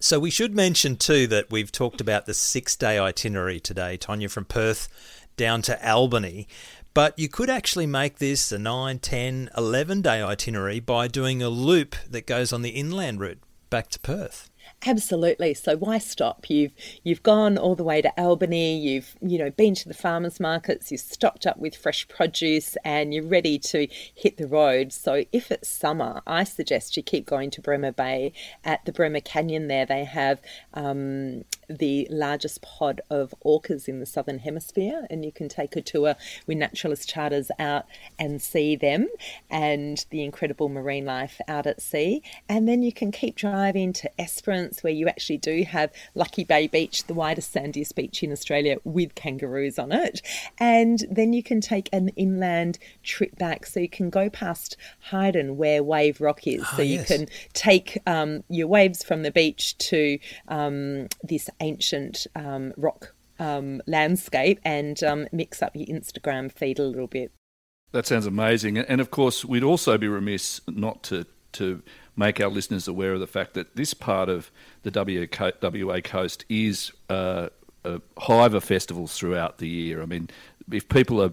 So 0.00 0.18
we 0.18 0.30
should 0.30 0.54
mention 0.54 0.96
too 0.96 1.26
that 1.28 1.50
we've 1.50 1.72
talked 1.72 2.00
about 2.00 2.26
the 2.26 2.34
six 2.34 2.76
day 2.76 2.98
itinerary 2.98 3.60
today, 3.60 3.96
Tonya, 3.96 4.30
from 4.30 4.44
Perth 4.44 4.88
down 5.36 5.62
to 5.62 5.88
Albany. 5.88 6.46
But 6.94 7.18
you 7.18 7.28
could 7.28 7.50
actually 7.50 7.86
make 7.86 8.18
this 8.18 8.52
a 8.52 8.58
9, 8.58 9.00
10, 9.00 9.50
11 9.56 10.02
day 10.02 10.22
itinerary 10.22 10.78
by 10.78 11.08
doing 11.08 11.42
a 11.42 11.48
loop 11.48 11.96
that 12.08 12.26
goes 12.26 12.52
on 12.52 12.62
the 12.62 12.70
inland 12.70 13.20
route 13.20 13.40
back 13.68 13.88
to 13.90 13.98
Perth. 13.98 14.50
Absolutely. 14.86 15.54
So 15.54 15.76
why 15.76 15.98
stop? 15.98 16.50
You've 16.50 16.72
you've 17.02 17.22
gone 17.22 17.56
all 17.56 17.74
the 17.74 17.84
way 17.84 18.02
to 18.02 18.12
Albany. 18.20 18.78
You've 18.78 19.16
you 19.22 19.38
know 19.38 19.50
been 19.50 19.74
to 19.76 19.88
the 19.88 19.94
farmers 19.94 20.38
markets. 20.38 20.92
You've 20.92 21.00
stocked 21.00 21.46
up 21.46 21.56
with 21.56 21.74
fresh 21.74 22.06
produce, 22.06 22.76
and 22.84 23.14
you're 23.14 23.24
ready 23.24 23.58
to 23.60 23.88
hit 24.14 24.36
the 24.36 24.46
road. 24.46 24.92
So 24.92 25.24
if 25.32 25.50
it's 25.50 25.68
summer, 25.68 26.20
I 26.26 26.44
suggest 26.44 26.96
you 26.96 27.02
keep 27.02 27.24
going 27.24 27.50
to 27.52 27.62
Bremer 27.62 27.92
Bay. 27.92 28.32
At 28.62 28.84
the 28.84 28.92
Bremer 28.92 29.20
Canyon, 29.20 29.68
there 29.68 29.86
they 29.86 30.04
have 30.04 30.42
um, 30.74 31.44
the 31.68 32.06
largest 32.10 32.60
pod 32.62 33.00
of 33.08 33.34
orcas 33.44 33.88
in 33.88 34.00
the 34.00 34.06
southern 34.06 34.40
hemisphere, 34.40 35.06
and 35.08 35.24
you 35.24 35.32
can 35.32 35.48
take 35.48 35.76
a 35.76 35.82
tour 35.82 36.14
with 36.46 36.58
Naturaliste 36.58 37.08
Charters 37.08 37.50
out 37.58 37.86
and 38.18 38.42
see 38.42 38.76
them 38.76 39.08
and 39.50 40.04
the 40.10 40.22
incredible 40.22 40.68
marine 40.68 41.06
life 41.06 41.40
out 41.48 41.66
at 41.66 41.80
sea. 41.80 42.22
And 42.48 42.68
then 42.68 42.82
you 42.82 42.92
can 42.92 43.10
keep 43.12 43.34
driving 43.34 43.92
to 43.94 44.20
Esperance, 44.20 44.73
where 44.82 44.92
you 44.92 45.08
actually 45.08 45.38
do 45.38 45.62
have 45.64 45.92
Lucky 46.14 46.44
Bay 46.44 46.66
Beach, 46.66 47.04
the 47.04 47.14
widest, 47.14 47.52
sandiest 47.52 47.94
beach 47.94 48.22
in 48.22 48.32
Australia 48.32 48.76
with 48.84 49.14
kangaroos 49.14 49.78
on 49.78 49.92
it. 49.92 50.22
And 50.58 51.04
then 51.10 51.32
you 51.32 51.42
can 51.42 51.60
take 51.60 51.88
an 51.92 52.08
inland 52.10 52.78
trip 53.02 53.36
back, 53.36 53.66
so 53.66 53.80
you 53.80 53.88
can 53.88 54.10
go 54.10 54.28
past 54.30 54.76
Hyden, 55.00 55.56
where 55.56 55.82
Wave 55.82 56.20
Rock 56.20 56.46
is. 56.46 56.62
Oh, 56.62 56.76
so 56.76 56.82
you 56.82 56.96
yes. 56.96 57.08
can 57.08 57.28
take 57.52 57.98
um, 58.06 58.42
your 58.48 58.66
waves 58.66 59.02
from 59.02 59.22
the 59.22 59.30
beach 59.30 59.76
to 59.78 60.18
um, 60.48 61.08
this 61.22 61.48
ancient 61.60 62.26
um, 62.34 62.72
rock 62.76 63.14
um, 63.38 63.82
landscape 63.86 64.60
and 64.64 65.02
um, 65.02 65.26
mix 65.32 65.62
up 65.62 65.74
your 65.74 65.86
Instagram 65.86 66.50
feed 66.50 66.78
a 66.78 66.84
little 66.84 67.06
bit. 67.06 67.32
That 67.92 68.06
sounds 68.06 68.26
amazing. 68.26 68.78
And 68.78 69.00
of 69.00 69.10
course, 69.10 69.44
we'd 69.44 69.62
also 69.62 69.96
be 69.98 70.08
remiss 70.08 70.60
not 70.66 71.02
to, 71.04 71.26
to 71.52 71.82
make 72.16 72.40
our 72.40 72.48
listeners 72.48 72.88
aware 72.88 73.14
of 73.14 73.20
the 73.20 73.26
fact 73.26 73.54
that 73.54 73.76
this 73.76 73.94
part 73.94 74.28
of 74.28 74.50
the 74.82 74.90
WA 74.90 76.00
coast 76.00 76.44
is 76.48 76.92
uh, 77.08 77.48
a 77.84 78.00
hive 78.18 78.54
of 78.54 78.64
festivals 78.64 79.16
throughout 79.16 79.58
the 79.58 79.68
year. 79.68 80.02
I 80.02 80.06
mean, 80.06 80.30
if 80.70 80.88
people 80.88 81.22
are 81.22 81.32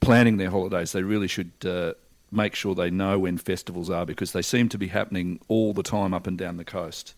planning 0.00 0.36
their 0.36 0.50
holidays, 0.50 0.92
they 0.92 1.02
really 1.02 1.28
should 1.28 1.52
uh, 1.64 1.94
make 2.30 2.54
sure 2.54 2.74
they 2.74 2.90
know 2.90 3.18
when 3.18 3.38
festivals 3.38 3.90
are 3.90 4.06
because 4.06 4.32
they 4.32 4.42
seem 4.42 4.68
to 4.70 4.78
be 4.78 4.88
happening 4.88 5.40
all 5.48 5.72
the 5.72 5.82
time 5.82 6.14
up 6.14 6.26
and 6.26 6.38
down 6.38 6.56
the 6.56 6.64
coast. 6.64 7.14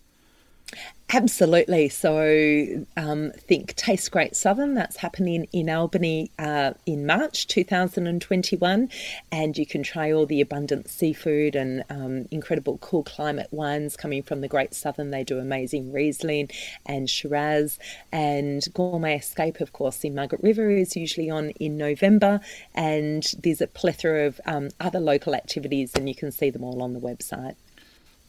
Absolutely. 1.14 1.90
So 1.90 2.86
um, 2.96 3.32
think 3.36 3.76
Taste 3.76 4.10
Great 4.10 4.34
Southern. 4.34 4.72
That's 4.72 4.96
happening 4.96 5.46
in 5.52 5.68
Albany 5.68 6.30
uh, 6.38 6.72
in 6.86 7.04
March 7.04 7.46
2021. 7.48 8.88
And 9.30 9.58
you 9.58 9.66
can 9.66 9.82
try 9.82 10.10
all 10.10 10.24
the 10.24 10.40
abundant 10.40 10.88
seafood 10.88 11.54
and 11.54 11.84
um, 11.90 12.28
incredible 12.30 12.78
cool 12.78 13.02
climate 13.02 13.48
wines 13.50 13.94
coming 13.94 14.22
from 14.22 14.40
the 14.40 14.48
Great 14.48 14.72
Southern. 14.72 15.10
They 15.10 15.22
do 15.22 15.38
amazing 15.38 15.92
Riesling 15.92 16.48
and 16.86 17.10
Shiraz. 17.10 17.78
And 18.10 18.64
Gourmet 18.72 19.18
Escape, 19.18 19.60
of 19.60 19.74
course, 19.74 20.04
in 20.04 20.14
Margaret 20.14 20.42
River 20.42 20.70
is 20.70 20.96
usually 20.96 21.28
on 21.28 21.50
in 21.50 21.76
November. 21.76 22.40
And 22.74 23.22
there's 23.42 23.60
a 23.60 23.66
plethora 23.66 24.28
of 24.28 24.40
um, 24.46 24.70
other 24.80 25.00
local 25.00 25.34
activities, 25.34 25.92
and 25.94 26.08
you 26.08 26.14
can 26.14 26.32
see 26.32 26.48
them 26.48 26.64
all 26.64 26.82
on 26.82 26.94
the 26.94 27.00
website. 27.00 27.56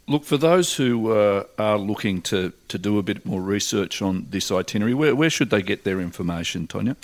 Look, 0.05 0.25
for 0.25 0.37
those 0.37 0.75
who 0.75 1.11
uh, 1.11 1.45
are 1.57 1.77
looking 1.77 2.21
to, 2.23 2.51
to 2.67 2.77
do 2.77 2.97
a 2.97 3.03
bit 3.03 3.25
more 3.25 3.41
research 3.41 4.01
on 4.01 4.27
this 4.29 4.51
itinerary, 4.51 4.93
where, 4.93 5.15
where 5.15 5.29
should 5.29 5.49
they 5.49 5.61
get 5.61 5.85
their 5.85 6.01
information, 6.01 6.67
Tonya? 6.67 6.97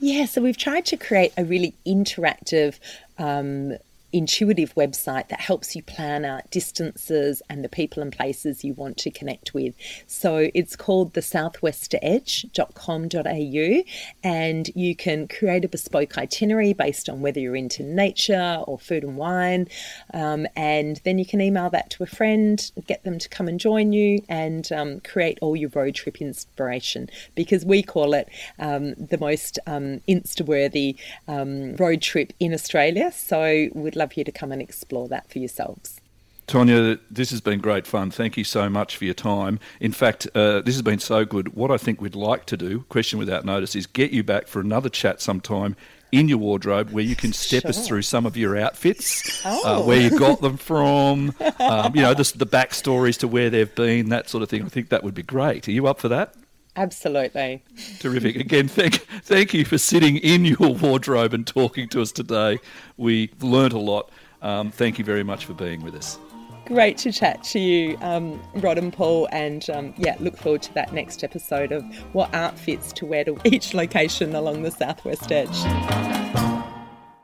Yeah, 0.00 0.26
so 0.26 0.42
we've 0.42 0.58
tried 0.58 0.84
to 0.86 0.96
create 0.96 1.32
a 1.38 1.44
really 1.44 1.74
interactive, 1.86 2.78
um, 3.18 3.78
intuitive 4.12 4.74
website 4.74 5.28
that 5.28 5.40
helps 5.40 5.74
you 5.74 5.82
plan 5.82 6.24
out 6.24 6.50
distances 6.50 7.42
and 7.48 7.64
the 7.64 7.68
people 7.68 8.02
and 8.02 8.12
places 8.12 8.64
you 8.64 8.74
want 8.74 8.96
to 8.98 9.10
connect 9.10 9.54
with. 9.54 9.74
So 10.06 10.50
it's 10.54 10.76
called 10.76 11.14
the 11.14 11.20
southwestedge.com.au 11.20 13.82
and 14.22 14.70
you 14.74 14.94
can 14.94 15.28
create 15.28 15.64
a 15.64 15.68
bespoke 15.68 16.18
itinerary 16.18 16.72
based 16.72 17.08
on 17.08 17.20
whether 17.20 17.40
you're 17.40 17.56
into 17.56 17.82
nature 17.82 18.62
or 18.66 18.78
food 18.78 19.04
and 19.04 19.16
wine. 19.16 19.68
Um, 20.14 20.46
and 20.56 21.00
then 21.04 21.18
you 21.18 21.26
can 21.26 21.40
email 21.40 21.70
that 21.70 21.90
to 21.90 22.02
a 22.02 22.06
friend, 22.06 22.70
get 22.86 23.04
them 23.04 23.18
to 23.18 23.28
come 23.28 23.48
and 23.48 23.58
join 23.58 23.92
you, 23.92 24.22
and 24.28 24.70
um, 24.72 25.00
create 25.00 25.38
all 25.40 25.56
your 25.56 25.70
road 25.70 25.94
trip 25.94 26.20
inspiration 26.20 27.08
because 27.34 27.64
we 27.64 27.82
call 27.82 28.14
it 28.14 28.28
um, 28.58 28.94
the 28.94 29.18
most 29.18 29.58
um, 29.66 30.00
Insta 30.08 30.44
worthy 30.44 30.96
um, 31.28 31.76
road 31.76 32.02
trip 32.02 32.32
in 32.40 32.52
Australia. 32.52 33.12
So 33.12 33.68
we'd 33.74 33.96
love 34.02 34.14
you 34.14 34.24
to 34.24 34.32
come 34.32 34.52
and 34.52 34.60
explore 34.60 35.08
that 35.08 35.30
for 35.30 35.38
yourselves. 35.38 36.00
Tonya, 36.48 36.98
this 37.10 37.30
has 37.30 37.40
been 37.40 37.60
great 37.60 37.86
fun. 37.86 38.10
Thank 38.10 38.36
you 38.36 38.42
so 38.44 38.68
much 38.68 38.96
for 38.96 39.04
your 39.04 39.14
time. 39.14 39.60
In 39.80 39.92
fact, 39.92 40.26
uh, 40.34 40.60
this 40.60 40.74
has 40.74 40.82
been 40.82 40.98
so 40.98 41.24
good. 41.24 41.54
What 41.54 41.70
I 41.70 41.76
think 41.76 42.00
we'd 42.00 42.16
like 42.16 42.46
to 42.46 42.56
do, 42.56 42.80
question 42.88 43.18
without 43.18 43.44
notice, 43.44 43.76
is 43.76 43.86
get 43.86 44.10
you 44.10 44.24
back 44.24 44.48
for 44.48 44.60
another 44.60 44.88
chat 44.88 45.20
sometime 45.22 45.76
in 46.10 46.28
your 46.28 46.38
wardrobe 46.38 46.90
where 46.90 47.04
you 47.04 47.16
can 47.16 47.32
step 47.32 47.64
us 47.64 47.86
through 47.86 48.02
some 48.02 48.26
of 48.26 48.36
your 48.36 48.58
outfits, 48.58 49.46
uh, 49.46 49.60
Oh. 49.64 49.86
where 49.86 50.00
you 50.00 50.18
got 50.18 50.42
them 50.42 50.56
from, 50.58 51.32
um, 51.60 51.94
you 51.94 52.02
know, 52.02 52.12
the, 52.12 52.30
the 52.36 52.46
backstories 52.46 53.16
to 53.20 53.28
where 53.28 53.48
they've 53.48 53.74
been, 53.74 54.08
that 54.10 54.28
sort 54.28 54.42
of 54.42 54.50
thing. 54.50 54.62
I 54.64 54.68
think 54.68 54.88
that 54.90 55.04
would 55.04 55.14
be 55.14 55.22
great. 55.22 55.68
Are 55.68 55.72
you 55.72 55.86
up 55.86 56.00
for 56.00 56.08
that? 56.08 56.34
Absolutely. 56.76 57.62
Terrific. 57.98 58.36
Again, 58.36 58.66
thank 58.66 58.94
thank 59.24 59.52
you 59.52 59.64
for 59.64 59.78
sitting 59.78 60.16
in 60.16 60.44
your 60.44 60.74
wardrobe 60.74 61.34
and 61.34 61.46
talking 61.46 61.88
to 61.90 62.00
us 62.00 62.12
today. 62.12 62.58
We 62.96 63.30
learnt 63.40 63.74
a 63.74 63.78
lot. 63.78 64.10
Um, 64.40 64.70
thank 64.70 64.98
you 64.98 65.04
very 65.04 65.22
much 65.22 65.44
for 65.44 65.54
being 65.54 65.82
with 65.82 65.94
us. 65.94 66.18
Great 66.66 66.96
to 66.98 67.12
chat 67.12 67.42
to 67.42 67.58
you, 67.58 67.98
um, 68.00 68.40
Rod 68.54 68.78
and 68.78 68.92
Paul, 68.92 69.28
and 69.32 69.68
um, 69.70 69.94
yeah, 69.98 70.16
look 70.20 70.36
forward 70.36 70.62
to 70.62 70.74
that 70.74 70.92
next 70.92 71.24
episode 71.24 71.72
of 71.72 71.84
what 72.12 72.32
outfits 72.34 72.92
to 72.94 73.06
wear 73.06 73.24
to 73.24 73.38
each 73.44 73.74
location 73.74 74.34
along 74.34 74.62
the 74.62 74.70
southwest 74.70 75.30
edge. 75.32 76.51